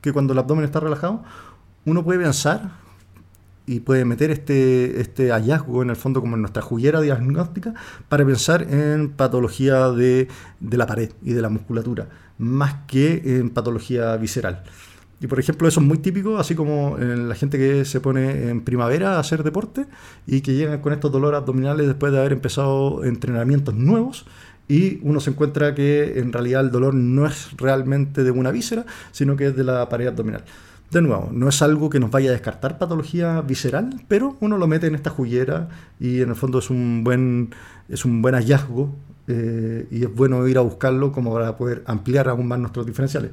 que 0.00 0.12
cuando 0.12 0.32
el 0.32 0.38
abdomen 0.38 0.64
está 0.64 0.80
relajado, 0.80 1.22
uno 1.84 2.04
puede 2.04 2.20
pensar 2.20 2.72
y 3.66 3.80
puede 3.80 4.04
meter 4.04 4.30
este, 4.30 5.00
este 5.00 5.30
hallazgo 5.30 5.82
en 5.82 5.90
el 5.90 5.96
fondo 5.96 6.20
como 6.20 6.36
en 6.36 6.42
nuestra 6.42 6.62
juguera 6.62 7.00
diagnóstica 7.00 7.74
para 8.08 8.24
pensar 8.24 8.62
en 8.62 9.10
patología 9.10 9.90
de, 9.90 10.28
de 10.60 10.76
la 10.76 10.86
pared 10.86 11.10
y 11.22 11.32
de 11.32 11.42
la 11.42 11.48
musculatura, 11.48 12.08
más 12.38 12.74
que 12.86 13.38
en 13.38 13.50
patología 13.50 14.16
visceral. 14.16 14.62
Y 15.20 15.26
por 15.28 15.40
ejemplo, 15.40 15.66
eso 15.66 15.80
es 15.80 15.86
muy 15.86 15.98
típico, 15.98 16.38
así 16.38 16.54
como 16.54 16.98
en 16.98 17.28
la 17.28 17.34
gente 17.34 17.56
que 17.56 17.84
se 17.86 18.00
pone 18.00 18.50
en 18.50 18.60
primavera 18.62 19.16
a 19.16 19.20
hacer 19.20 19.42
deporte 19.42 19.86
y 20.26 20.42
que 20.42 20.54
llegan 20.54 20.80
con 20.82 20.92
estos 20.92 21.10
dolores 21.10 21.38
abdominales 21.38 21.86
después 21.86 22.12
de 22.12 22.18
haber 22.18 22.32
empezado 22.32 23.02
entrenamientos 23.02 23.74
nuevos 23.74 24.26
y 24.68 24.98
uno 25.02 25.20
se 25.20 25.30
encuentra 25.30 25.74
que 25.74 26.18
en 26.18 26.32
realidad 26.32 26.62
el 26.62 26.70
dolor 26.70 26.94
no 26.94 27.26
es 27.26 27.56
realmente 27.56 28.24
de 28.24 28.30
una 28.30 28.50
víscera, 28.50 28.84
sino 29.12 29.36
que 29.36 29.46
es 29.46 29.56
de 29.56 29.64
la 29.64 29.88
pared 29.88 30.08
abdominal. 30.08 30.44
De 30.90 31.02
nuevo, 31.02 31.30
no 31.32 31.48
es 31.48 31.62
algo 31.62 31.90
que 31.90 31.98
nos 31.98 32.10
vaya 32.10 32.30
a 32.30 32.32
descartar 32.32 32.78
patología 32.78 33.40
visceral, 33.40 34.02
pero 34.08 34.36
uno 34.40 34.56
lo 34.56 34.66
mete 34.66 34.86
en 34.86 34.94
esta 34.94 35.10
juguera 35.10 35.68
y 35.98 36.20
en 36.20 36.28
el 36.28 36.36
fondo 36.36 36.60
es 36.60 36.70
un 36.70 37.02
buen, 37.02 37.50
es 37.88 38.04
un 38.04 38.22
buen 38.22 38.34
hallazgo 38.34 38.94
eh, 39.26 39.88
y 39.90 40.04
es 40.04 40.14
bueno 40.14 40.46
ir 40.46 40.58
a 40.58 40.60
buscarlo 40.60 41.10
como 41.10 41.32
para 41.32 41.56
poder 41.56 41.82
ampliar 41.86 42.28
aún 42.28 42.46
más 42.46 42.58
nuestros 42.58 42.86
diferenciales. 42.86 43.32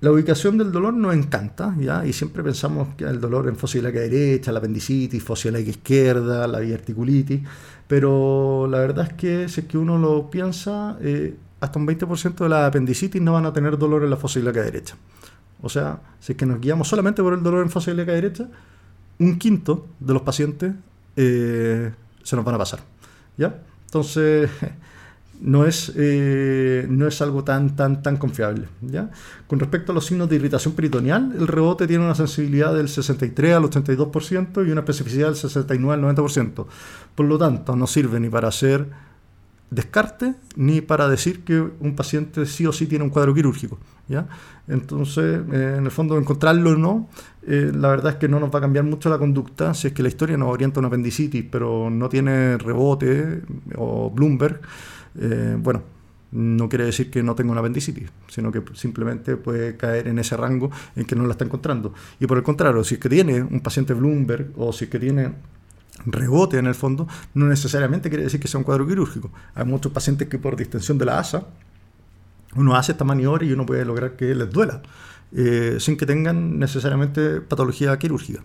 La 0.00 0.12
ubicación 0.12 0.58
del 0.58 0.70
dolor 0.70 0.94
nos 0.94 1.14
encanta, 1.14 1.74
¿ya? 1.78 2.06
Y 2.06 2.12
siempre 2.12 2.44
pensamos 2.44 2.94
que 2.96 3.04
el 3.04 3.20
dolor 3.20 3.48
en 3.48 3.56
fosiliaca 3.56 3.98
derecha, 3.98 4.52
la 4.52 4.60
apendicitis, 4.60 5.22
fosiliaca 5.22 5.68
izquierda, 5.68 6.46
la 6.46 6.58
articulitis, 6.58 7.40
pero 7.88 8.68
la 8.70 8.78
verdad 8.78 9.08
es 9.08 9.14
que 9.14 9.48
si 9.48 9.62
es 9.62 9.66
que 9.66 9.76
uno 9.76 9.98
lo 9.98 10.30
piensa, 10.30 10.96
eh, 11.00 11.34
hasta 11.60 11.78
un 11.80 11.86
20% 11.88 12.36
de 12.36 12.48
la 12.48 12.66
apendicitis 12.66 13.20
no 13.20 13.32
van 13.32 13.46
a 13.46 13.52
tener 13.52 13.76
dolor 13.76 14.04
en 14.04 14.10
la 14.10 14.16
fosiliaca 14.16 14.62
derecha. 14.62 14.94
O 15.62 15.68
sea, 15.68 16.00
si 16.20 16.32
es 16.32 16.38
que 16.38 16.46
nos 16.46 16.60
guiamos 16.60 16.86
solamente 16.86 17.20
por 17.20 17.34
el 17.34 17.42
dolor 17.42 17.64
en 17.64 17.70
fosiliaca 17.70 18.12
derecha, 18.12 18.48
un 19.18 19.36
quinto 19.36 19.88
de 19.98 20.12
los 20.14 20.22
pacientes 20.22 20.74
eh, 21.16 21.92
se 22.22 22.36
nos 22.36 22.44
van 22.44 22.54
a 22.54 22.58
pasar, 22.58 22.80
¿ya? 23.36 23.62
Entonces... 23.86 24.48
no 25.40 25.64
es, 25.66 25.92
eh, 25.96 26.86
no 26.88 27.06
es 27.06 27.20
algo 27.22 27.44
tan, 27.44 27.76
tan, 27.76 28.02
tan 28.02 28.16
confiable. 28.16 28.68
¿ya? 28.80 29.10
Con 29.46 29.60
respecto 29.60 29.92
a 29.92 29.94
los 29.94 30.06
signos 30.06 30.28
de 30.28 30.36
irritación 30.36 30.74
peritoneal, 30.74 31.34
el 31.38 31.46
rebote 31.46 31.86
tiene 31.86 32.04
una 32.04 32.14
sensibilidad 32.14 32.74
del 32.74 32.88
63 32.88 33.54
al 33.54 33.64
82% 33.64 34.66
y 34.66 34.70
una 34.70 34.80
especificidad 34.80 35.28
del 35.28 35.36
69 35.36 36.08
al 36.08 36.16
90%. 36.16 36.66
Por 37.14 37.26
lo 37.26 37.38
tanto, 37.38 37.76
no 37.76 37.86
sirve 37.86 38.20
ni 38.20 38.28
para 38.28 38.48
hacer 38.48 38.88
descarte 39.70 40.34
ni 40.56 40.80
para 40.80 41.08
decir 41.08 41.44
que 41.44 41.60
un 41.60 41.94
paciente 41.94 42.46
sí 42.46 42.66
o 42.66 42.72
sí 42.72 42.86
tiene 42.86 43.04
un 43.04 43.10
cuadro 43.10 43.34
quirúrgico. 43.34 43.78
¿ya? 44.08 44.26
Entonces, 44.66 45.40
eh, 45.52 45.74
en 45.78 45.84
el 45.84 45.90
fondo, 45.90 46.18
encontrarlo 46.18 46.70
o 46.70 46.76
no, 46.76 47.08
eh, 47.46 47.70
la 47.74 47.88
verdad 47.88 48.12
es 48.12 48.18
que 48.18 48.28
no 48.28 48.40
nos 48.40 48.52
va 48.52 48.58
a 48.58 48.62
cambiar 48.62 48.84
mucho 48.84 49.08
la 49.10 49.18
conducta 49.18 49.74
si 49.74 49.88
es 49.88 49.92
que 49.92 50.02
la 50.02 50.08
historia 50.08 50.36
nos 50.36 50.48
orienta 50.48 50.78
a 50.78 50.80
una 50.80 50.88
apendicitis, 50.88 51.44
pero 51.50 51.90
no 51.90 52.08
tiene 52.08 52.58
rebote 52.58 53.42
o 53.76 54.10
Bloomberg. 54.10 54.60
Eh, 55.18 55.56
bueno, 55.58 55.82
no 56.30 56.68
quiere 56.68 56.84
decir 56.84 57.10
que 57.10 57.22
no 57.22 57.34
tenga 57.34 57.52
una 57.52 57.60
apendicitis, 57.60 58.10
sino 58.28 58.52
que 58.52 58.62
simplemente 58.74 59.36
puede 59.36 59.76
caer 59.76 60.08
en 60.08 60.18
ese 60.18 60.36
rango 60.36 60.70
en 60.94 61.04
que 61.06 61.16
no 61.16 61.24
la 61.24 61.32
está 61.32 61.44
encontrando. 61.44 61.94
Y 62.20 62.26
por 62.26 62.36
el 62.36 62.42
contrario, 62.42 62.84
si 62.84 62.94
es 62.94 63.00
que 63.00 63.08
tiene 63.08 63.42
un 63.42 63.60
paciente 63.60 63.94
Bloomberg 63.94 64.52
o 64.56 64.72
si 64.72 64.84
es 64.84 64.90
que 64.90 64.98
tiene 64.98 65.32
rebote 66.04 66.58
en 66.58 66.66
el 66.66 66.74
fondo, 66.74 67.08
no 67.34 67.46
necesariamente 67.46 68.08
quiere 68.08 68.24
decir 68.24 68.40
que 68.40 68.48
sea 68.48 68.58
un 68.58 68.64
cuadro 68.64 68.86
quirúrgico. 68.86 69.30
Hay 69.54 69.64
muchos 69.64 69.92
pacientes 69.92 70.28
que 70.28 70.38
por 70.38 70.56
distensión 70.56 70.98
de 70.98 71.06
la 71.06 71.18
asa, 71.18 71.46
uno 72.54 72.76
hace 72.76 72.92
esta 72.92 73.04
maniobra 73.04 73.44
y 73.44 73.52
uno 73.52 73.66
puede 73.66 73.84
lograr 73.84 74.16
que 74.16 74.34
les 74.34 74.50
duela, 74.50 74.82
eh, 75.32 75.76
sin 75.80 75.96
que 75.96 76.06
tengan 76.06 76.58
necesariamente 76.58 77.40
patología 77.40 77.98
quirúrgica. 77.98 78.42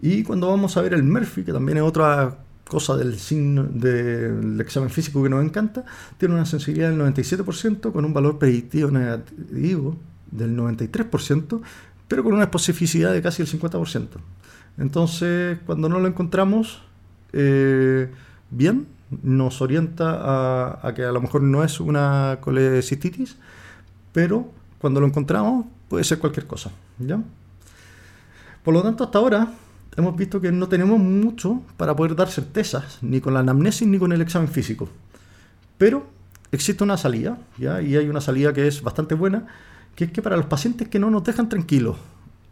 Y 0.00 0.22
cuando 0.22 0.48
vamos 0.48 0.76
a 0.76 0.82
ver 0.82 0.94
el 0.94 1.02
Murphy, 1.02 1.44
que 1.44 1.52
también 1.52 1.78
es 1.78 1.84
otra 1.84 2.38
cosa 2.68 2.96
del 2.96 3.18
signo 3.18 3.64
del 3.64 4.60
examen 4.60 4.90
físico 4.90 5.22
que 5.22 5.28
nos 5.28 5.44
encanta, 5.44 5.84
tiene 6.18 6.34
una 6.34 6.46
sensibilidad 6.46 6.90
del 6.90 7.00
97% 7.00 7.92
con 7.92 8.04
un 8.04 8.14
valor 8.14 8.38
predictivo 8.38 8.90
negativo 8.90 9.96
del 10.30 10.56
93%, 10.56 11.60
pero 12.06 12.22
con 12.22 12.34
una 12.34 12.44
especificidad 12.44 13.12
de 13.12 13.22
casi 13.22 13.42
el 13.42 13.48
50%. 13.48 14.06
Entonces, 14.78 15.58
cuando 15.66 15.88
no 15.88 15.98
lo 15.98 16.06
encontramos 16.06 16.82
eh, 17.32 18.10
bien, 18.50 18.86
nos 19.22 19.60
orienta 19.62 20.78
a, 20.86 20.94
que 20.94 21.04
a 21.04 21.12
lo 21.12 21.20
mejor 21.20 21.42
no 21.42 21.64
es 21.64 21.80
una 21.80 22.38
colecistitis, 22.40 23.36
pero 24.12 24.50
cuando 24.78 25.00
lo 25.00 25.06
encontramos 25.06 25.66
puede 25.88 26.04
ser 26.04 26.18
cualquier 26.18 26.46
cosa. 26.46 26.70
¿ya? 26.98 27.20
Por 28.62 28.74
lo 28.74 28.82
tanto, 28.82 29.04
hasta 29.04 29.18
ahora 29.18 29.48
hemos 29.98 30.16
visto 30.16 30.40
que 30.40 30.52
no 30.52 30.68
tenemos 30.68 30.98
mucho 30.98 31.62
para 31.76 31.94
poder 31.94 32.14
dar 32.14 32.28
certezas, 32.28 32.98
ni 33.02 33.20
con 33.20 33.34
la 33.34 33.40
anamnesis 33.40 33.86
ni 33.86 33.98
con 33.98 34.12
el 34.12 34.20
examen 34.20 34.48
físico. 34.48 34.88
Pero 35.76 36.06
existe 36.52 36.84
una 36.84 36.96
salida, 36.96 37.38
¿ya? 37.58 37.82
y 37.82 37.96
hay 37.96 38.08
una 38.08 38.20
salida 38.20 38.52
que 38.52 38.66
es 38.66 38.82
bastante 38.82 39.14
buena, 39.14 39.46
que 39.94 40.04
es 40.04 40.12
que 40.12 40.22
para 40.22 40.36
los 40.36 40.46
pacientes 40.46 40.88
que 40.88 40.98
no 40.98 41.10
nos 41.10 41.24
dejan 41.24 41.48
tranquilos, 41.48 41.96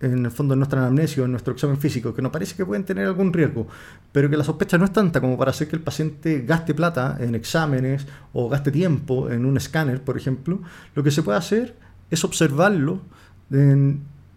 en 0.00 0.26
el 0.26 0.30
fondo 0.30 0.54
en 0.54 0.61
nuestra 0.61 0.80
anamnesis 0.80 1.18
o 1.18 1.24
en 1.24 1.30
nuestro 1.30 1.54
examen 1.54 1.78
físico, 1.78 2.14
que 2.14 2.20
nos 2.20 2.30
parece 2.30 2.54
que 2.54 2.66
pueden 2.66 2.85
tener 2.85 3.06
algún 3.06 3.32
riesgo, 3.32 3.66
pero 4.12 4.28
que 4.28 4.37
la 4.37 4.44
sospecha 4.44 4.76
no 4.76 4.85
es 4.85 4.92
tanta 4.92 5.20
como 5.20 5.38
para 5.38 5.52
hacer 5.52 5.68
que 5.68 5.76
el 5.76 5.82
paciente 5.82 6.42
gaste 6.42 6.74
plata 6.74 7.16
en 7.18 7.35
exámenes 7.35 8.06
o 8.32 8.48
gaste 8.48 8.70
tiempo 8.70 9.30
en 9.30 9.46
un 9.46 9.56
escáner, 9.56 10.02
por 10.02 10.16
ejemplo, 10.16 10.61
lo 10.94 11.02
que 11.02 11.11
se 11.11 11.22
puede 11.22 11.38
hacer 11.38 11.76
es 12.11 12.24
observarlo 12.24 13.00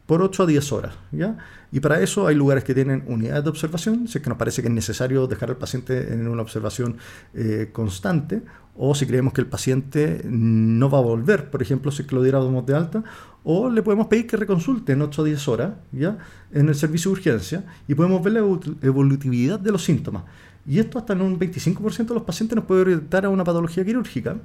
por 0.05 0.21
8 0.21 0.43
a 0.43 0.45
10 0.45 0.71
horas. 0.71 0.93
¿ya? 1.11 1.37
Y 1.71 1.79
para 1.79 2.01
eso 2.01 2.27
hay 2.27 2.35
lugares 2.35 2.63
que 2.63 2.73
tienen 2.73 3.03
unidades 3.07 3.43
de 3.43 3.49
observación, 3.49 4.07
si 4.07 4.17
es 4.17 4.23
que 4.23 4.29
nos 4.29 4.37
parece 4.37 4.61
que 4.61 4.67
es 4.67 4.73
necesario 4.73 5.27
dejar 5.27 5.49
al 5.49 5.57
paciente 5.57 6.13
en 6.13 6.27
una 6.27 6.41
observación 6.41 6.97
eh, 7.33 7.69
constante, 7.71 8.41
o 8.75 8.95
si 8.95 9.05
creemos 9.05 9.33
que 9.33 9.41
el 9.41 9.47
paciente 9.47 10.21
no 10.25 10.89
va 10.89 10.99
a 10.99 11.01
volver, 11.01 11.49
por 11.51 11.61
ejemplo, 11.61 11.91
si 11.91 12.03
es 12.03 12.07
que 12.07 12.15
lo 12.15 12.23
diéramos 12.23 12.65
de 12.65 12.75
alta, 12.75 13.03
o 13.43 13.69
le 13.69 13.83
podemos 13.83 14.07
pedir 14.07 14.25
que 14.25 14.37
reconsulte 14.37 14.93
en 14.93 15.01
8 15.01 15.21
a 15.21 15.25
10 15.25 15.47
horas 15.47 15.73
¿ya? 15.91 16.17
en 16.51 16.69
el 16.69 16.75
servicio 16.75 17.11
de 17.11 17.17
urgencia 17.17 17.65
y 17.87 17.95
podemos 17.95 18.23
ver 18.23 18.33
la 18.33 18.39
evolutividad 18.81 19.59
de 19.59 19.71
los 19.71 19.83
síntomas. 19.83 20.23
Y 20.65 20.79
esto 20.79 20.97
hasta 20.97 21.13
en 21.13 21.21
un 21.21 21.39
25% 21.39 22.07
de 22.07 22.13
los 22.13 22.23
pacientes 22.23 22.55
nos 22.55 22.65
puede 22.65 22.81
orientar 22.81 23.25
a 23.25 23.29
una 23.29 23.43
patología 23.43 23.83
quirúrgica. 23.83 24.37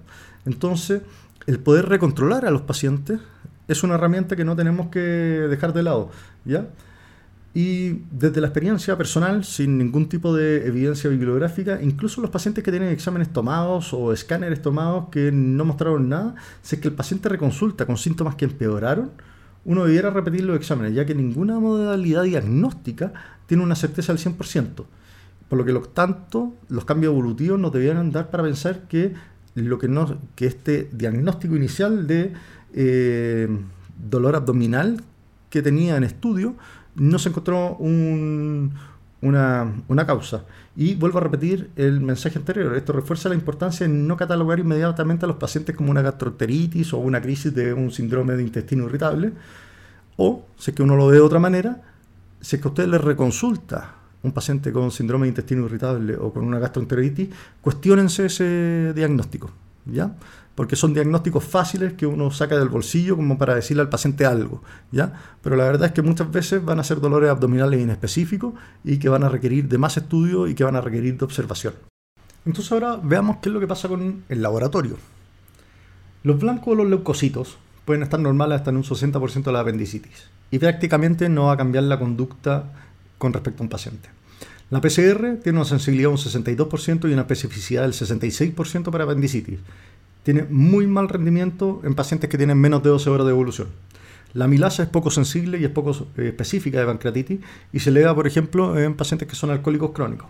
Entonces, 0.47 1.03
el 1.47 1.59
poder 1.59 1.89
recontrolar 1.89 2.47
a 2.47 2.51
los 2.51 2.63
pacientes 2.63 3.21
es 3.69 3.83
una 3.83 3.95
herramienta 3.95 4.37
que 4.37 4.45
no 4.45 4.57
tenemos 4.57 4.89
que 4.89 5.01
dejar 5.01 5.73
de 5.73 5.83
lado, 5.83 6.11
¿ya? 6.45 6.67
Y 7.57 8.01
desde 8.11 8.41
la 8.41 8.49
experiencia 8.49 8.99
personal, 8.99 9.45
sin 9.45 9.79
ningún 9.79 10.09
tipo 10.09 10.35
de 10.35 10.67
evidencia 10.67 11.09
bibliográfica, 11.09 11.81
incluso 11.81 12.21
los 12.21 12.31
pacientes 12.31 12.65
que 12.65 12.73
tienen 12.73 12.89
exámenes 12.89 13.33
tomados 13.33 13.95
o 13.95 14.13
escáneres 14.13 14.61
tomados 14.61 15.07
que 15.13 15.31
no 15.31 15.65
mostraron 15.65 16.09
nada, 16.09 16.35
si 16.63 16.75
es 16.75 16.83
que 16.83 16.89
el 16.89 16.95
paciente 16.95 17.29
reconsulta 17.29 17.87
con 17.87 17.97
síntomas 17.97 18.35
que 18.35 18.47
empeoraron, 18.47 19.13
uno 19.65 19.85
debiera 19.85 20.11
repetir 20.11 20.43
los 20.43 20.57
exámenes, 20.57 20.95
ya 20.95 21.07
que 21.07 21.15
ninguna 21.15 21.61
modalidad 21.61 22.25
diagnóstica 22.25 23.13
tiene 23.47 23.63
una 23.63 23.77
certeza 23.77 24.11
al 24.11 24.19
100%. 24.19 24.85
Por 25.49 25.59
lo 25.59 25.65
que, 25.65 25.73
lo 25.73 25.83
tanto, 25.83 26.55
los 26.69 26.85
cambios 26.85 27.13
evolutivos 27.13 27.61
nos 27.61 27.73
debieran 27.73 28.11
dar 28.11 28.31
para 28.31 28.43
pensar 28.43 28.89
que, 28.89 29.15
lo 29.55 29.79
que, 29.79 29.87
no, 29.87 30.19
que 30.35 30.47
este 30.47 30.89
diagnóstico 30.93 31.55
inicial 31.55 32.09
de 32.09 32.33
eh, 32.75 33.49
dolor 34.11 34.35
abdominal 34.35 35.03
que 35.51 35.63
tenía 35.63 35.97
en 35.97 36.03
estudio, 36.03 36.57
no 36.97 37.19
se 37.19 37.29
encontró 37.29 37.77
una, 37.79 39.73
causa. 40.07 40.45
Y 40.77 40.95
vuelvo 40.95 41.19
a 41.19 41.23
repetir 41.23 41.71
el 41.77 42.01
mensaje 42.01 42.39
anterior. 42.39 42.75
Esto 42.77 42.93
refuerza 42.93 43.29
la 43.29 43.35
importancia 43.35 43.87
en 43.87 44.07
no 44.07 44.17
catalogar 44.17 44.59
inmediatamente 44.59 45.25
a 45.25 45.29
los 45.29 45.37
pacientes 45.37 45.77
como 45.77 45.91
una 45.91 46.03
gastroenteritis 46.03 46.93
o 46.93 46.99
una 46.99 47.21
crisis 47.21 47.55
de 47.55 47.73
un 47.73 47.91
síndrome 47.91 48.35
de 48.35 48.43
intestino 48.43 48.87
irritable. 48.87 49.33
O, 50.17 50.47
si 50.57 50.71
es 50.71 50.77
que 50.77 50.83
uno 50.83 50.97
lo 50.97 51.09
ve 51.09 51.17
de 51.17 51.23
otra 51.23 51.39
manera, 51.39 51.83
si 52.41 52.57
es 52.57 52.63
que 52.63 52.69
usted 52.69 52.87
le 52.87 52.99
reconsulta 52.99 53.97
un 54.23 54.33
paciente 54.33 54.73
con 54.73 54.91
síndrome 54.91 55.27
de 55.27 55.31
intestino 55.31 55.67
irritable 55.67 56.17
o 56.17 56.33
con 56.33 56.45
una 56.45 56.59
gastroenteritis, 56.59 57.29
cuestionense 57.61 58.27
ese 58.27 58.93
diagnóstico. 58.95 59.51
¿Ya? 59.87 60.15
porque 60.55 60.77
son 60.77 60.95
diagnósticos 60.95 61.45
fáciles 61.45 61.95
que 61.95 62.07
uno 62.07 62.31
saca 62.31 62.57
del 62.57 62.69
bolsillo 62.69 63.17
como 63.17 63.39
para 63.39 63.55
decirle 63.55 63.83
al 63.83 63.89
paciente 63.89 64.25
algo, 64.25 64.63
¿ya? 64.93 65.13
Pero 65.43 65.57
la 65.57 65.65
verdad 65.65 65.87
es 65.87 65.93
que 65.93 66.03
muchas 66.03 66.31
veces 66.31 66.65
van 66.65 66.79
a 66.79 66.85
ser 66.85 67.01
dolores 67.01 67.31
abdominales 67.31 67.81
inespecíficos 67.81 68.55
y 68.85 68.99
que 68.99 69.09
van 69.09 69.25
a 69.25 69.29
requerir 69.29 69.69
de 69.69 69.79
más 69.79 69.97
estudio 69.97 70.47
y 70.47 70.55
que 70.55 70.65
van 70.65 70.77
a 70.77 70.81
requerir 70.81 71.19
de 71.19 71.25
observación. 71.25 71.75
Entonces 72.47 72.71
ahora 72.71 73.01
veamos 73.03 73.39
qué 73.39 73.49
es 73.49 73.53
lo 73.53 73.61
que 73.61 73.67
pasa 73.67 73.89
con 73.89 74.25
el 74.29 74.43
laboratorio. 74.43 74.97
Los 76.23 76.39
blancos 76.39 76.69
o 76.69 76.75
los 76.77 76.89
leucocitos 76.89 77.59
pueden 77.85 78.03
estar 78.03 78.21
normales 78.21 78.59
hasta 78.59 78.71
en 78.71 78.77
un 78.77 78.85
60% 78.85 79.45
de 79.45 79.53
la 79.53 79.61
apendicitis 79.61 80.29
y 80.51 80.59
prácticamente 80.59 81.29
no 81.29 81.47
va 81.47 81.55
a 81.55 81.57
cambiar 81.57 81.85
la 81.85 81.99
conducta 81.99 82.71
con 83.19 83.33
respecto 83.33 83.63
a 83.63 83.65
un 83.65 83.71
paciente. 83.71 84.09
La 84.71 84.81
PCR 84.81 85.39
tiene 85.43 85.59
una 85.59 85.65
sensibilidad 85.65 86.09
de 86.09 86.15
un 86.15 86.19
62% 86.19 87.09
y 87.09 87.13
una 87.13 87.23
especificidad 87.23 87.83
del 87.83 87.93
66% 87.93 88.91
para 88.91 89.05
apendicitis 89.05 89.61
tiene 90.25 90.45
muy 90.51 90.87
mal 90.89 91.09
rendimiento 91.09 91.81
en 91.85 91.95
pacientes 91.95 92.29
que 92.29 92.39
tienen 92.39 92.59
menos 92.59 92.83
de 92.83 92.89
12 92.89 93.11
horas 93.11 93.27
de 93.27 93.33
evolución. 93.33 93.69
La 94.33 94.49
milasa 94.49 94.83
es 94.83 94.89
poco 94.89 95.11
sensible 95.11 95.61
y 95.61 95.65
es 95.65 95.71
poco 95.71 95.93
eh, 96.17 96.29
específica 96.29 96.81
de 96.81 96.87
pancreatitis 96.87 97.41
y 97.73 97.79
se 97.79 97.93
le 97.93 98.01
da, 98.01 98.15
por 98.15 98.27
ejemplo, 98.27 98.77
en 98.77 98.95
pacientes 98.95 99.29
que 99.29 99.37
son 99.37 99.51
alcohólicos 99.51 99.93
crónicos. 99.93 100.27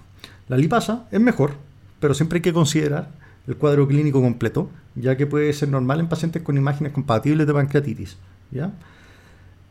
La 0.48 0.58
lipasa 0.58 1.06
es 1.10 1.20
mejor, 1.20 1.52
pero 2.00 2.12
siempre 2.12 2.38
hay 2.38 2.42
que 2.42 2.52
considerar 2.52 3.12
el 3.46 3.56
cuadro 3.56 3.88
clínico 3.88 4.20
completo, 4.20 4.68
ya 4.94 5.16
que 5.16 5.26
puede 5.26 5.52
ser 5.52 5.70
normal 5.70 6.00
en 6.00 6.08
pacientes 6.08 6.42
con 6.42 6.58
imágenes 6.58 6.92
compatibles 6.92 7.46
de 7.46 7.54
pancreatitis. 7.54 8.18
¿ya? 8.50 8.72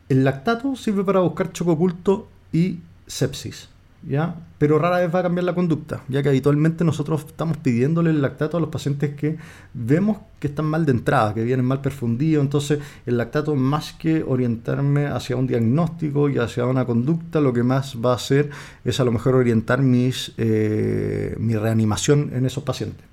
El 0.08 0.24
lactato 0.24 0.74
sirve 0.74 1.04
para 1.04 1.20
buscar 1.20 1.52
choco 1.52 1.72
oculto 1.72 2.28
y 2.50 2.78
sepsis. 3.06 3.68
¿Ya? 4.06 4.36
Pero 4.58 4.78
rara 4.78 4.98
vez 4.98 5.14
va 5.14 5.20
a 5.20 5.22
cambiar 5.22 5.44
la 5.44 5.54
conducta, 5.54 6.02
ya 6.08 6.22
que 6.22 6.28
habitualmente 6.28 6.84
nosotros 6.84 7.24
estamos 7.26 7.56
pidiéndole 7.58 8.10
el 8.10 8.22
lactato 8.22 8.56
a 8.56 8.60
los 8.60 8.70
pacientes 8.70 9.14
que 9.14 9.36
vemos 9.72 10.18
que 10.38 10.48
están 10.48 10.66
mal 10.66 10.86
de 10.86 10.92
entrada, 10.92 11.34
que 11.34 11.42
vienen 11.42 11.66
mal 11.66 11.80
perfundidos, 11.80 12.42
entonces 12.42 12.78
el 13.06 13.16
lactato 13.16 13.54
más 13.54 13.92
que 13.92 14.22
orientarme 14.22 15.06
hacia 15.06 15.36
un 15.36 15.46
diagnóstico 15.46 16.28
y 16.28 16.38
hacia 16.38 16.66
una 16.66 16.84
conducta, 16.84 17.40
lo 17.40 17.52
que 17.52 17.62
más 17.62 17.96
va 18.04 18.12
a 18.12 18.16
hacer 18.16 18.50
es 18.84 19.00
a 19.00 19.04
lo 19.04 19.12
mejor 19.12 19.34
orientar 19.34 19.82
mis, 19.82 20.32
eh, 20.38 21.34
mi 21.38 21.56
reanimación 21.56 22.30
en 22.34 22.46
esos 22.46 22.62
pacientes. 22.62 23.04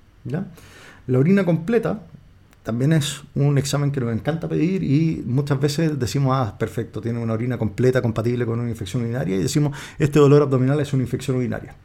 La 1.08 1.20
orina 1.20 1.44
completa 1.44 2.02
también 2.64 2.94
es 2.94 3.24
un 3.34 3.58
examen 3.58 3.92
que 3.92 4.00
nos 4.00 4.14
encanta 4.14 4.48
pedir 4.48 4.84
y 4.84 5.24
muchas 5.26 5.60
veces 5.60 5.98
decimos, 6.00 6.36
ah, 6.36 6.58
perfecto, 6.58 7.02
tiene 7.02 7.20
una 7.20 7.34
orina 7.34 7.58
completa 7.58 8.02
compatible 8.02 8.46
con 8.46 8.60
una 8.60 8.70
infección 8.70 9.04
urinaria 9.04 9.36
y 9.36 9.40
decimos, 9.40 9.78
este 9.98 10.20
dolor 10.20 10.44
abdominal 10.44 10.80
es 10.80 10.94
una 10.94 11.04
infección 11.04 11.38
urinaria. 11.38 11.76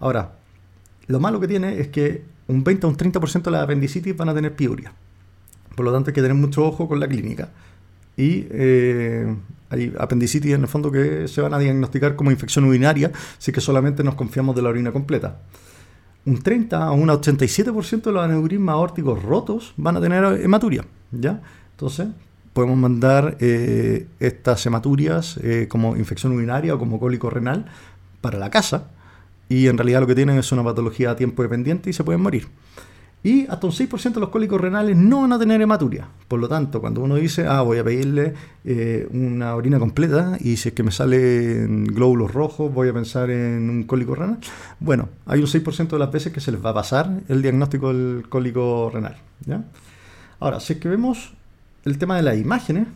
Ahora, 0.00 0.32
lo 1.06 1.18
malo 1.18 1.40
que 1.40 1.48
tiene 1.48 1.80
es 1.80 1.88
que 1.88 2.24
un 2.48 2.62
20 2.62 2.86
o 2.86 2.90
un 2.90 2.96
30% 2.96 3.42
de 3.42 3.50
las 3.50 3.62
apendicitis 3.62 4.16
van 4.16 4.28
a 4.28 4.34
tener 4.34 4.54
piuria. 4.54 4.92
Por 5.74 5.84
lo 5.84 5.92
tanto, 5.92 6.10
hay 6.10 6.14
que 6.14 6.22
tener 6.22 6.36
mucho 6.36 6.64
ojo 6.64 6.88
con 6.88 7.00
la 7.00 7.08
clínica. 7.08 7.48
Y 8.16 8.46
eh, 8.50 9.34
hay 9.70 9.94
apendicitis 9.98 10.52
en 10.52 10.62
el 10.62 10.68
fondo 10.68 10.92
que 10.92 11.28
se 11.28 11.40
van 11.40 11.54
a 11.54 11.58
diagnosticar 11.58 12.14
como 12.14 12.30
infección 12.30 12.66
urinaria 12.66 13.10
si 13.38 13.52
que 13.52 13.60
solamente 13.60 14.04
nos 14.04 14.14
confiamos 14.14 14.54
de 14.54 14.62
la 14.62 14.68
orina 14.68 14.92
completa. 14.92 15.38
Un 16.24 16.40
30 16.40 16.84
a 16.84 16.92
un 16.92 17.08
87% 17.08 18.02
de 18.02 18.12
los 18.12 18.24
aneurismas 18.24 18.74
aórticos 18.74 19.22
rotos 19.22 19.74
van 19.76 19.96
a 19.96 20.00
tener 20.00 20.24
hematuria. 20.40 20.84
¿ya? 21.10 21.42
Entonces, 21.72 22.08
podemos 22.52 22.76
mandar 22.76 23.36
eh, 23.40 24.06
estas 24.20 24.64
hematurias 24.66 25.38
eh, 25.42 25.66
como 25.68 25.96
infección 25.96 26.32
urinaria 26.32 26.74
o 26.74 26.78
como 26.78 27.00
cólico 27.00 27.30
renal 27.30 27.66
para 28.20 28.38
la 28.38 28.50
casa 28.50 28.90
y 29.48 29.66
en 29.66 29.76
realidad 29.76 30.00
lo 30.00 30.06
que 30.06 30.14
tienen 30.14 30.38
es 30.38 30.50
una 30.52 30.64
patología 30.64 31.10
a 31.10 31.16
tiempo 31.16 31.42
dependiente 31.42 31.90
y 31.90 31.92
se 31.92 32.04
pueden 32.04 32.22
morir. 32.22 32.48
Y 33.24 33.46
hasta 33.46 33.68
un 33.68 33.72
6% 33.72 34.14
de 34.14 34.20
los 34.20 34.30
cólicos 34.30 34.60
renales 34.60 34.96
no 34.96 35.20
van 35.20 35.32
a 35.32 35.38
tener 35.38 35.60
hematuria. 35.60 36.08
Por 36.26 36.40
lo 36.40 36.48
tanto, 36.48 36.80
cuando 36.80 37.02
uno 37.02 37.14
dice, 37.14 37.46
ah, 37.46 37.62
voy 37.62 37.78
a 37.78 37.84
pedirle 37.84 38.34
eh, 38.64 39.08
una 39.12 39.54
orina 39.54 39.78
completa 39.78 40.36
y 40.40 40.56
si 40.56 40.70
es 40.70 40.74
que 40.74 40.82
me 40.82 40.90
salen 40.90 41.84
glóbulos 41.84 42.32
rojos, 42.32 42.72
voy 42.74 42.88
a 42.88 42.92
pensar 42.92 43.30
en 43.30 43.70
un 43.70 43.84
cólico 43.84 44.16
renal. 44.16 44.38
Bueno, 44.80 45.08
hay 45.26 45.38
un 45.38 45.46
6% 45.46 45.88
de 45.88 45.98
las 45.98 46.10
veces 46.10 46.32
que 46.32 46.40
se 46.40 46.50
les 46.50 46.64
va 46.64 46.70
a 46.70 46.74
pasar 46.74 47.20
el 47.28 47.42
diagnóstico 47.42 47.92
del 47.92 48.28
cólico 48.28 48.90
renal. 48.92 49.16
¿ya? 49.46 49.62
Ahora, 50.40 50.58
si 50.58 50.72
es 50.72 50.78
que 50.80 50.88
vemos 50.88 51.32
el 51.84 51.98
tema 51.98 52.16
de 52.16 52.22
las 52.22 52.36
imágenes, 52.36 52.88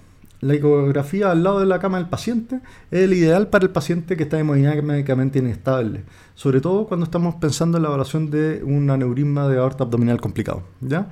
la 0.47 0.55
ecografía 0.55 1.33
al 1.33 1.43
lado 1.43 1.61
de 1.61 1.67
la 1.67 1.81
cama 1.81 1.99
del 1.99 2.09
paciente 2.09 2.61
es 2.91 3.01
el 3.01 3.13
ideal 3.13 3.49
para 3.49 3.65
el 3.65 3.71
paciente 3.71 4.17
que 4.17 4.23
está 4.23 4.39
hemodinámicamente 4.39 5.41
inestable, 5.41 6.05
sobre 6.35 6.61
todo 6.61 6.87
cuando 6.87 7.05
estamos 7.05 7.35
pensando 7.37 7.79
en 7.79 7.83
la 7.83 7.89
evaluación 7.89 8.31
de 8.31 8.63
un 8.63 8.89
aneurisma 8.89 9.49
de 9.49 9.59
aorta 9.59 9.85
abdominal 9.85 10.21
complicado. 10.21 10.63
¿ya? 10.81 11.09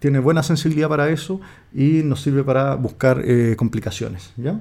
Tiene 0.00 0.18
buena 0.18 0.42
sensibilidad 0.42 0.88
para 0.88 1.08
eso 1.08 1.40
y 1.72 2.02
nos 2.04 2.20
sirve 2.20 2.44
para 2.44 2.74
buscar 2.74 3.22
eh, 3.24 3.54
complicaciones. 3.56 4.32
¿ya? 4.36 4.60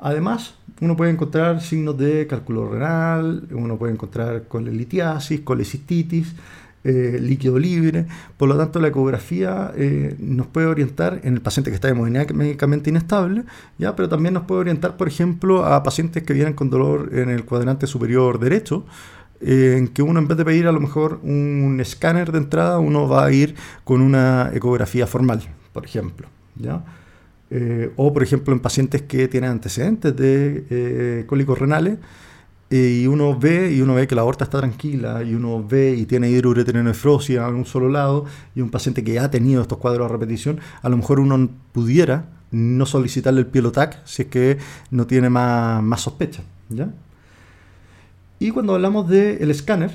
Además, 0.00 0.54
uno 0.80 0.96
puede 0.96 1.12
encontrar 1.12 1.60
signos 1.60 1.96
de 1.96 2.26
cálculo 2.26 2.68
renal, 2.68 3.46
uno 3.52 3.78
puede 3.78 3.92
encontrar 3.92 4.48
colelitiasis, 4.48 5.42
colecistitis, 5.42 6.34
eh, 6.82 7.18
líquido 7.20 7.58
libre. 7.58 8.06
Por 8.38 8.48
lo 8.48 8.56
tanto, 8.56 8.80
la 8.80 8.88
ecografía 8.88 9.70
eh, 9.76 10.16
nos 10.18 10.46
puede 10.46 10.66
orientar 10.66 11.20
en 11.24 11.34
el 11.34 11.42
paciente 11.42 11.70
que 11.70 11.74
está 11.74 11.90
hemodinámicamente 11.90 12.88
inestable, 12.88 13.44
¿ya? 13.76 13.94
pero 13.94 14.08
también 14.08 14.32
nos 14.32 14.44
puede 14.44 14.62
orientar, 14.62 14.96
por 14.96 15.06
ejemplo, 15.06 15.66
a 15.66 15.82
pacientes 15.82 16.22
que 16.22 16.32
vienen 16.32 16.54
con 16.54 16.70
dolor 16.70 17.10
en 17.12 17.28
el 17.28 17.44
cuadrante 17.44 17.86
superior 17.86 18.40
derecho, 18.40 18.86
eh, 19.42 19.74
en 19.76 19.88
que 19.88 20.00
uno 20.00 20.20
en 20.20 20.28
vez 20.28 20.38
de 20.38 20.44
pedir 20.46 20.68
a 20.68 20.72
lo 20.72 20.80
mejor 20.80 21.20
un 21.22 21.78
escáner 21.82 22.32
de 22.32 22.38
entrada, 22.38 22.78
uno 22.78 23.06
va 23.06 23.26
a 23.26 23.30
ir 23.30 23.56
con 23.84 24.00
una 24.00 24.50
ecografía 24.54 25.06
formal, 25.06 25.42
por 25.74 25.84
ejemplo. 25.84 26.28
¿ya? 26.56 26.82
o, 27.96 28.12
por 28.12 28.22
ejemplo, 28.22 28.54
en 28.54 28.60
pacientes 28.60 29.02
que 29.02 29.26
tienen 29.26 29.50
antecedentes 29.50 30.16
de 30.16 31.24
cólicos 31.26 31.58
renales, 31.58 31.98
y 32.70 33.06
uno 33.08 33.36
ve 33.36 33.72
y 33.72 33.82
uno 33.82 33.94
ve 33.94 34.06
que 34.06 34.14
la 34.14 34.22
aorta 34.22 34.44
está 34.44 34.58
tranquila 34.58 35.24
y 35.24 35.34
uno 35.34 35.66
ve 35.66 35.96
y 35.96 36.06
tiene 36.06 36.30
hidroureteronefrosis 36.30 37.36
en 37.36 37.54
un 37.54 37.66
solo 37.66 37.88
lado 37.88 38.26
y 38.54 38.60
un 38.60 38.70
paciente 38.70 39.02
que 39.02 39.18
ha 39.18 39.28
tenido 39.28 39.60
estos 39.60 39.78
cuadros 39.78 40.08
a 40.08 40.12
repetición, 40.12 40.60
a 40.80 40.88
lo 40.88 40.96
mejor 40.96 41.18
uno 41.18 41.48
pudiera 41.72 42.26
no 42.52 42.86
solicitarle 42.86 43.40
el 43.40 43.46
pielotac 43.46 44.06
si 44.06 44.22
es 44.22 44.28
que 44.28 44.58
no 44.90 45.06
tiene 45.06 45.28
más, 45.30 45.82
más 45.82 46.00
sospecha. 46.00 46.42
¿ya? 46.68 46.92
Y 48.38 48.52
cuando 48.52 48.74
hablamos 48.74 49.08
del 49.08 49.50
escáner 49.50 49.90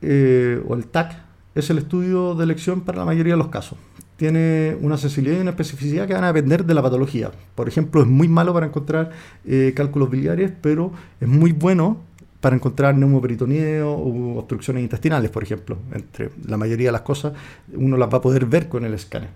eh, 0.00 0.60
o 0.66 0.74
el 0.74 0.86
TAC, 0.86 1.22
es 1.54 1.70
el 1.70 1.78
estudio 1.78 2.34
de 2.34 2.44
elección 2.44 2.80
para 2.80 2.98
la 2.98 3.04
mayoría 3.04 3.34
de 3.34 3.38
los 3.38 3.48
casos 3.48 3.78
tiene 4.22 4.76
una 4.80 4.96
sensibilidad 4.98 5.38
y 5.38 5.40
una 5.40 5.50
especificidad 5.50 6.06
que 6.06 6.14
van 6.14 6.22
a 6.22 6.32
depender 6.32 6.64
de 6.64 6.74
la 6.74 6.80
patología. 6.80 7.32
Por 7.56 7.66
ejemplo, 7.66 8.02
es 8.02 8.06
muy 8.06 8.28
malo 8.28 8.54
para 8.54 8.66
encontrar 8.66 9.10
eh, 9.44 9.72
cálculos 9.74 10.10
biliares, 10.10 10.52
pero 10.60 10.92
es 11.20 11.26
muy 11.26 11.50
bueno 11.50 11.96
para 12.40 12.54
encontrar 12.54 12.94
neumoperitoneo 12.94 13.90
o 13.90 14.38
obstrucciones 14.38 14.84
intestinales, 14.84 15.28
por 15.28 15.42
ejemplo. 15.42 15.76
Entre 15.92 16.30
la 16.46 16.56
mayoría 16.56 16.86
de 16.86 16.92
las 16.92 17.00
cosas 17.00 17.32
uno 17.74 17.96
las 17.96 18.08
va 18.14 18.18
a 18.18 18.20
poder 18.20 18.46
ver 18.46 18.68
con 18.68 18.84
el 18.84 18.94
escáner. 18.94 19.30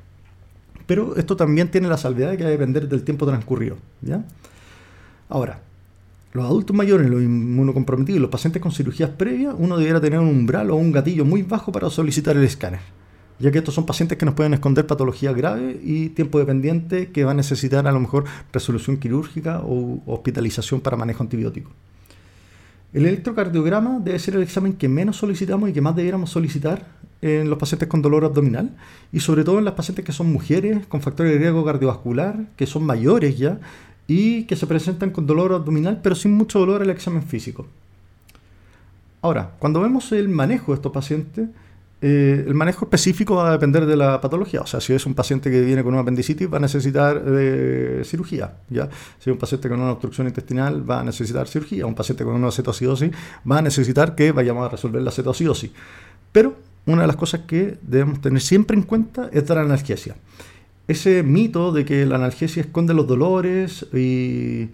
Pero 0.86 1.16
esto 1.16 1.36
también 1.36 1.68
tiene 1.68 1.88
la 1.88 1.96
salvedad 1.96 2.30
de 2.30 2.36
que 2.36 2.44
va 2.44 2.50
a 2.50 2.52
depender 2.52 2.88
del 2.88 3.02
tiempo 3.02 3.26
transcurrido. 3.26 3.78
¿ya? 4.02 4.24
Ahora, 5.28 5.62
los 6.32 6.44
adultos 6.44 6.76
mayores, 6.76 7.10
los 7.10 7.20
inmunocomprometidos, 7.22 8.20
los 8.20 8.30
pacientes 8.30 8.62
con 8.62 8.70
cirugías 8.70 9.10
previas, 9.10 9.52
uno 9.58 9.78
debería 9.78 10.00
tener 10.00 10.20
un 10.20 10.28
umbral 10.28 10.70
o 10.70 10.76
un 10.76 10.92
gatillo 10.92 11.24
muy 11.24 11.42
bajo 11.42 11.72
para 11.72 11.90
solicitar 11.90 12.36
el 12.36 12.44
escáner 12.44 12.78
ya 13.38 13.50
que 13.50 13.58
estos 13.58 13.74
son 13.74 13.86
pacientes 13.86 14.16
que 14.18 14.24
nos 14.24 14.34
pueden 14.34 14.54
esconder 14.54 14.86
patología 14.86 15.32
grave 15.32 15.80
y 15.82 16.08
tiempo 16.10 16.38
dependiente 16.38 17.10
que 17.10 17.24
va 17.24 17.32
a 17.32 17.34
necesitar 17.34 17.86
a 17.86 17.92
lo 17.92 18.00
mejor 18.00 18.24
resolución 18.52 18.96
quirúrgica 18.96 19.60
o 19.64 20.00
hospitalización 20.06 20.80
para 20.80 20.96
manejo 20.96 21.22
antibiótico. 21.22 21.70
El 22.92 23.04
electrocardiograma 23.04 23.98
debe 23.98 24.18
ser 24.18 24.36
el 24.36 24.42
examen 24.42 24.72
que 24.72 24.88
menos 24.88 25.16
solicitamos 25.16 25.68
y 25.68 25.72
que 25.72 25.82
más 25.82 25.94
debiéramos 25.96 26.30
solicitar 26.30 26.86
en 27.20 27.50
los 27.50 27.58
pacientes 27.58 27.88
con 27.88 28.00
dolor 28.00 28.24
abdominal 28.24 28.70
y 29.12 29.20
sobre 29.20 29.44
todo 29.44 29.58
en 29.58 29.64
las 29.64 29.74
pacientes 29.74 30.04
que 30.04 30.12
son 30.12 30.32
mujeres 30.32 30.86
con 30.86 31.02
factores 31.02 31.32
de 31.32 31.38
riesgo 31.38 31.64
cardiovascular, 31.64 32.46
que 32.56 32.66
son 32.66 32.84
mayores 32.84 33.36
ya 33.36 33.58
y 34.06 34.44
que 34.44 34.56
se 34.56 34.66
presentan 34.66 35.10
con 35.10 35.26
dolor 35.26 35.52
abdominal 35.52 36.00
pero 36.02 36.14
sin 36.14 36.32
mucho 36.32 36.58
dolor 36.58 36.82
el 36.82 36.90
examen 36.90 37.22
físico. 37.22 37.66
Ahora, 39.20 39.52
cuando 39.58 39.80
vemos 39.80 40.12
el 40.12 40.28
manejo 40.28 40.72
de 40.72 40.76
estos 40.76 40.92
pacientes, 40.92 41.48
eh, 42.02 42.44
el 42.46 42.52
manejo 42.52 42.84
específico 42.84 43.36
va 43.36 43.48
a 43.48 43.52
depender 43.52 43.86
de 43.86 43.96
la 43.96 44.20
patología. 44.20 44.60
O 44.60 44.66
sea, 44.66 44.80
si 44.80 44.92
es 44.92 45.06
un 45.06 45.14
paciente 45.14 45.50
que 45.50 45.62
viene 45.62 45.82
con 45.82 45.94
una 45.94 46.02
apendicitis, 46.02 46.52
va 46.52 46.58
a 46.58 46.60
necesitar 46.60 47.22
eh, 47.26 48.02
cirugía. 48.04 48.58
¿ya? 48.68 48.88
Si 49.18 49.30
es 49.30 49.32
un 49.32 49.38
paciente 49.38 49.68
con 49.68 49.80
una 49.80 49.92
obstrucción 49.92 50.26
intestinal, 50.26 50.88
va 50.88 51.00
a 51.00 51.04
necesitar 51.04 51.48
cirugía. 51.48 51.86
Un 51.86 51.94
paciente 51.94 52.24
con 52.24 52.34
una 52.34 52.50
cetoacidosis, 52.50 53.10
va 53.50 53.58
a 53.58 53.62
necesitar 53.62 54.14
que 54.14 54.32
vayamos 54.32 54.66
a 54.66 54.68
resolver 54.68 55.00
la 55.02 55.10
cetoacidosis. 55.10 55.70
Pero 56.32 56.56
una 56.84 57.02
de 57.02 57.08
las 57.08 57.16
cosas 57.16 57.42
que 57.46 57.78
debemos 57.82 58.20
tener 58.20 58.40
siempre 58.40 58.76
en 58.76 58.82
cuenta 58.82 59.30
es 59.32 59.48
la 59.48 59.62
analgesia. 59.62 60.16
Ese 60.86 61.22
mito 61.22 61.72
de 61.72 61.84
que 61.84 62.06
la 62.06 62.16
analgesia 62.16 62.60
esconde 62.60 62.94
los 62.94 63.06
dolores 63.08 63.86
y, 63.92 64.68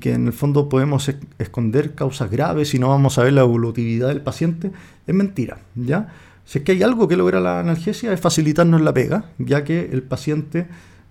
que 0.00 0.12
en 0.12 0.26
el 0.26 0.32
fondo 0.34 0.68
podemos 0.68 1.10
esconder 1.38 1.94
causas 1.94 2.30
graves 2.30 2.74
y 2.74 2.78
no 2.78 2.90
vamos 2.90 3.18
a 3.18 3.24
ver 3.24 3.32
la 3.32 3.40
evolutividad 3.40 4.08
del 4.08 4.20
paciente 4.20 4.70
es 5.06 5.14
mentira. 5.14 5.58
¿ya? 5.74 6.12
Si 6.48 6.60
es 6.60 6.64
que 6.64 6.72
hay 6.72 6.82
algo 6.82 7.06
que 7.08 7.16
logra 7.18 7.40
la 7.40 7.60
analgesia 7.60 8.10
es 8.10 8.22
facilitarnos 8.22 8.80
la 8.80 8.94
pega, 8.94 9.26
ya 9.36 9.64
que 9.64 9.90
el 9.92 10.02
paciente 10.02 10.66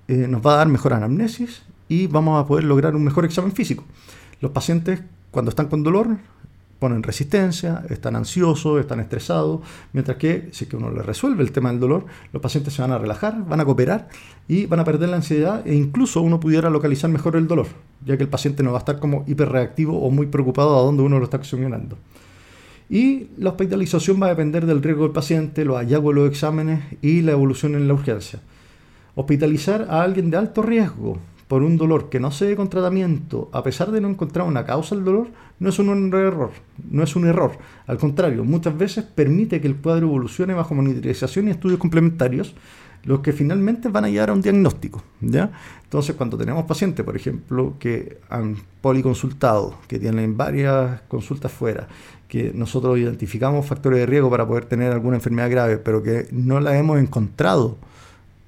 eh, 0.07 0.25
nos 0.27 0.43
va 0.43 0.55
a 0.55 0.57
dar 0.57 0.67
mejor 0.67 0.95
anamnesis 0.95 1.61
y 1.87 2.07
vamos 2.07 2.43
a 2.43 2.47
poder 2.47 2.63
lograr 2.63 2.95
un 2.95 3.03
mejor 3.03 3.23
examen 3.23 3.51
físico. 3.51 3.83
Los 4.41 4.49
pacientes 4.49 4.99
cuando 5.29 5.49
están 5.49 5.67
con 5.67 5.83
dolor 5.83 6.07
ponen 6.79 7.03
resistencia, 7.03 7.83
están 7.87 8.15
ansiosos, 8.15 8.79
están 8.79 8.99
estresados, 8.99 9.61
mientras 9.93 10.17
que 10.17 10.49
si 10.53 10.63
es 10.63 10.69
que 10.71 10.75
uno 10.75 10.89
le 10.89 11.03
resuelve 11.03 11.43
el 11.43 11.51
tema 11.51 11.69
del 11.69 11.79
dolor, 11.79 12.07
los 12.33 12.41
pacientes 12.41 12.73
se 12.73 12.81
van 12.81 12.91
a 12.91 12.97
relajar, 12.97 13.45
van 13.47 13.59
a 13.59 13.65
cooperar 13.65 14.09
y 14.47 14.65
van 14.65 14.79
a 14.79 14.85
perder 14.85 15.09
la 15.09 15.17
ansiedad 15.17 15.61
e 15.67 15.75
incluso 15.75 16.19
uno 16.21 16.39
pudiera 16.39 16.71
localizar 16.71 17.11
mejor 17.11 17.35
el 17.35 17.47
dolor, 17.47 17.67
ya 18.03 18.17
que 18.17 18.23
el 18.23 18.29
paciente 18.29 18.63
no 18.63 18.71
va 18.71 18.79
a 18.79 18.81
estar 18.81 18.97
como 18.97 19.23
hiperreactivo 19.27 20.01
o 20.01 20.09
muy 20.09 20.25
preocupado 20.25 20.79
a 20.79 20.81
dónde 20.81 21.03
uno 21.03 21.19
lo 21.19 21.25
está 21.25 21.37
accionando. 21.37 21.95
Y 22.89 23.27
la 23.37 23.49
hospitalización 23.49 24.21
va 24.21 24.27
a 24.27 24.29
depender 24.29 24.65
del 24.65 24.81
riesgo 24.81 25.03
del 25.03 25.11
paciente, 25.11 25.65
los 25.65 25.77
hallazgos 25.77 26.15
de 26.15 26.21
los 26.21 26.29
exámenes 26.29 26.83
y 27.01 27.21
la 27.21 27.33
evolución 27.33 27.75
en 27.75 27.87
la 27.87 27.93
urgencia. 27.93 28.39
Hospitalizar 29.15 29.87
a 29.89 30.03
alguien 30.03 30.29
de 30.29 30.37
alto 30.37 30.61
riesgo 30.61 31.17
por 31.47 31.63
un 31.63 31.77
dolor 31.77 32.09
que 32.09 32.19
no 32.19 32.31
se 32.31 32.45
dé 32.45 32.55
con 32.55 32.69
tratamiento, 32.69 33.49
a 33.53 33.63
pesar 33.63 33.91
de 33.91 34.01
no 34.01 34.09
encontrar 34.09 34.47
una 34.47 34.65
causa 34.65 34.95
del 34.95 35.05
dolor, 35.05 35.27
no 35.59 35.69
es 35.69 35.79
un 35.79 36.13
error. 36.13 36.51
No 36.89 37.03
es 37.03 37.15
un 37.15 37.25
error. 37.25 37.51
Al 37.87 37.97
contrario, 37.97 38.43
muchas 38.43 38.77
veces 38.77 39.03
permite 39.03 39.59
que 39.61 39.67
el 39.67 39.77
cuadro 39.77 40.07
evolucione 40.07 40.53
bajo 40.53 40.75
monitorización 40.75 41.47
y 41.47 41.51
estudios 41.51 41.79
complementarios, 41.79 42.53
los 43.03 43.21
que 43.21 43.31
finalmente 43.31 43.87
van 43.87 44.05
a 44.05 44.09
llegar 44.09 44.29
a 44.29 44.33
un 44.33 44.41
diagnóstico. 44.41 45.01
¿ya? 45.21 45.51
Entonces, 45.83 46.15
cuando 46.15 46.37
tenemos 46.37 46.65
pacientes, 46.65 47.05
por 47.05 47.15
ejemplo, 47.15 47.75
que 47.79 48.19
han 48.29 48.57
policonsultado, 48.81 49.75
que 49.87 49.99
tienen 49.99 50.35
varias 50.35 51.01
consultas 51.07 51.51
fuera, 51.51 51.87
que 52.27 52.51
nosotros 52.53 52.97
identificamos 52.97 53.65
factores 53.65 53.99
de 53.99 54.05
riesgo 54.05 54.29
para 54.29 54.47
poder 54.47 54.65
tener 54.65 54.91
alguna 54.91 55.17
enfermedad 55.17 55.49
grave, 55.49 55.77
pero 55.77 56.03
que 56.03 56.27
no 56.31 56.59
la 56.59 56.77
hemos 56.77 56.99
encontrado 56.99 57.77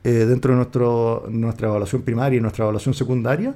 eh, 0.04 0.12
dentro 0.12 0.52
de 0.52 0.58
nuestro, 0.58 1.26
nuestra 1.30 1.68
evaluación 1.68 2.02
primaria 2.02 2.38
y 2.38 2.42
nuestra 2.42 2.66
evaluación 2.66 2.94
secundaria, 2.94 3.56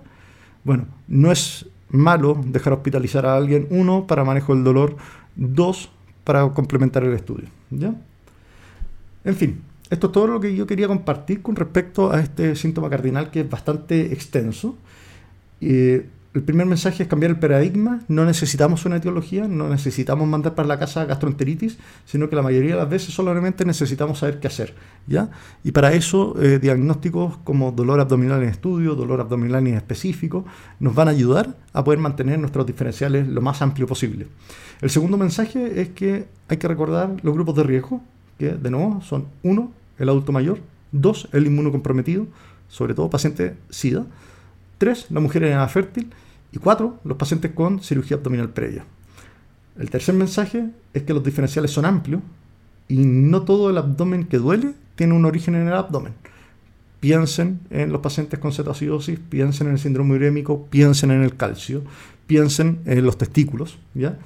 bueno, 0.64 0.86
no 1.08 1.32
es 1.32 1.66
malo 1.90 2.42
dejar 2.46 2.74
hospitalizar 2.74 3.26
a 3.26 3.36
alguien, 3.36 3.68
uno, 3.70 4.08
para 4.08 4.24
manejo 4.24 4.56
del 4.56 4.64
dolor, 4.64 4.96
dos, 5.36 5.90
para 6.24 6.48
complementar 6.50 7.04
el 7.04 7.14
estudio. 7.14 7.48
¿ya? 7.70 7.94
En 9.24 9.36
fin, 9.36 9.62
esto 9.90 10.08
es 10.08 10.14
todo 10.14 10.28
lo 10.28 10.40
que 10.40 10.56
yo 10.56 10.66
quería 10.66 10.88
compartir 10.88 11.42
con 11.42 11.56
respecto 11.56 12.12
a 12.12 12.20
este 12.20 12.56
síntoma 12.56 12.90
cardinal 12.90 13.30
que 13.30 13.42
es 13.42 13.50
bastante 13.50 14.14
extenso. 14.14 14.76
Eh, 15.62 16.08
el 16.34 16.42
primer 16.42 16.66
mensaje 16.66 17.04
es 17.04 17.10
cambiar 17.10 17.32
el 17.32 17.40
paradigma. 17.40 18.02
No 18.08 18.26
necesitamos 18.26 18.86
una 18.86 18.98
etiología, 18.98 19.48
no 19.48 19.70
necesitamos 19.70 20.28
mandar 20.28 20.56
para 20.56 20.68
la 20.68 20.80
casa 20.80 21.06
gastroenteritis, 21.06 21.78
sino 22.06 22.28
que 22.28 22.36
la 22.36 22.42
mayoría 22.42 22.72
de 22.72 22.78
las 22.78 22.90
veces 22.90 23.14
solamente 23.14 23.66
necesitamos 23.66 24.20
saber 24.20 24.40
qué 24.40 24.48
hacer. 24.48 24.74
¿ya? 25.06 25.30
Y 25.64 25.72
para 25.72 25.94
eso, 25.94 26.36
eh, 26.42 26.58
diagnósticos 26.58 27.38
como 27.44 27.72
dolor 27.72 28.00
abdominal 28.00 28.42
en 28.42 28.50
estudio, 28.50 28.96
dolor 28.96 29.22
abdominal 29.22 29.68
en 29.68 29.76
específico, 29.76 30.44
nos 30.80 30.96
van 30.96 31.08
a 31.08 31.12
ayudar 31.12 31.56
a 31.72 31.84
poder 31.84 32.00
mantener 32.00 32.40
nuestros 32.40 32.66
diferenciales 32.66 33.28
lo 33.28 33.42
más 33.42 33.62
amplio 33.62 33.86
posible. 33.86 34.28
El 34.82 34.90
segundo 34.90 35.18
mensaje 35.18 35.82
es 35.82 35.90
que 35.90 36.26
hay 36.48 36.58
que 36.58 36.68
recordar 36.68 37.12
los 37.22 37.34
grupos 37.34 37.56
de 37.56 37.64
riesgo, 37.64 38.02
que 38.40 38.54
de 38.54 38.72
nuevo 38.72 39.02
son 39.02 39.28
uno, 39.44 39.72
el 40.00 40.10
adulto 40.10 40.32
mayor, 40.32 40.60
dos, 40.92 41.28
el 41.32 41.46
inmunocomprometido, 41.46 42.26
sobre 42.70 42.96
todo 42.96 43.10
paciente 43.10 43.56
SIDA, 43.70 44.08
tres, 44.84 45.08
la 45.10 45.22
mujer 45.22 45.46
en 45.46 45.70
fértil, 45.70 46.12
y 46.52 46.58
cuatro, 46.58 47.00
los 47.06 47.18
pacientes 47.18 47.52
con 47.52 47.80
cirugía 47.82 48.18
abdominal 48.18 48.50
previa. 48.50 48.86
El 49.80 49.90
tercer 49.90 50.14
mensaje 50.14 50.70
es 50.94 51.04
que 51.04 51.14
los 51.14 51.24
diferenciales 51.24 51.72
son 51.72 51.86
amplios 51.86 52.22
y 52.90 52.98
no 52.98 53.44
todo 53.44 53.70
el 53.70 53.78
abdomen 53.78 54.26
que 54.26 54.38
duele 54.38 54.74
tiene 54.96 55.14
un 55.14 55.26
origen 55.26 55.56
en 55.56 55.68
el 55.68 55.74
abdomen. 55.74 56.14
Piensen 57.00 57.62
en 57.70 57.92
los 57.92 58.02
pacientes 58.02 58.40
con 58.40 58.52
cetoacidosis, 58.52 59.20
piensen 59.20 59.68
en 59.68 59.74
el 59.74 59.80
síndrome 59.80 60.16
urémico, 60.16 60.68
piensen 60.68 61.12
en 61.12 61.24
el 61.24 61.36
calcio, 61.38 61.82
piensen 62.28 62.82
en 62.86 63.06
los 63.06 63.18
testículos. 63.18 63.80
¿ya? 63.94 64.18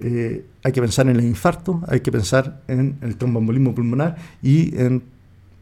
Eh, 0.00 0.46
hay 0.62 0.72
que 0.72 0.80
pensar 0.80 1.08
en 1.08 1.16
el 1.16 1.24
infarto, 1.24 1.82
hay 1.88 2.00
que 2.00 2.12
pensar 2.12 2.62
en 2.68 2.98
el 3.02 3.16
tromboembolismo 3.16 3.74
pulmonar 3.74 4.16
y 4.42 4.78
en 4.78 5.02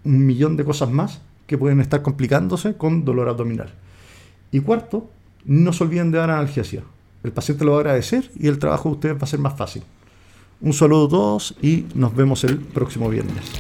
un 0.04 0.26
millón 0.26 0.56
de 0.56 0.64
cosas 0.64 0.90
más 0.90 1.20
que 1.46 1.58
pueden 1.58 1.80
estar 1.80 2.02
complicándose 2.02 2.74
con 2.76 3.04
dolor 3.04 3.28
abdominal. 3.28 3.72
Y 4.52 4.60
cuarto, 4.60 5.10
no 5.44 5.72
se 5.72 5.82
olviden 5.82 6.12
de 6.12 6.18
dar 6.18 6.30
analgesia. 6.30 6.84
El 7.24 7.32
paciente 7.32 7.64
lo 7.64 7.72
va 7.72 7.78
a 7.78 7.80
agradecer 7.80 8.30
y 8.38 8.46
el 8.46 8.58
trabajo 8.58 8.90
de 8.90 8.94
ustedes 8.94 9.16
va 9.16 9.22
a 9.22 9.26
ser 9.26 9.40
más 9.40 9.56
fácil. 9.56 9.82
Un 10.60 10.72
saludo 10.72 11.06
a 11.06 11.10
todos 11.10 11.56
y 11.60 11.86
nos 11.94 12.14
vemos 12.14 12.44
el 12.44 12.58
próximo 12.58 13.08
viernes. 13.08 13.50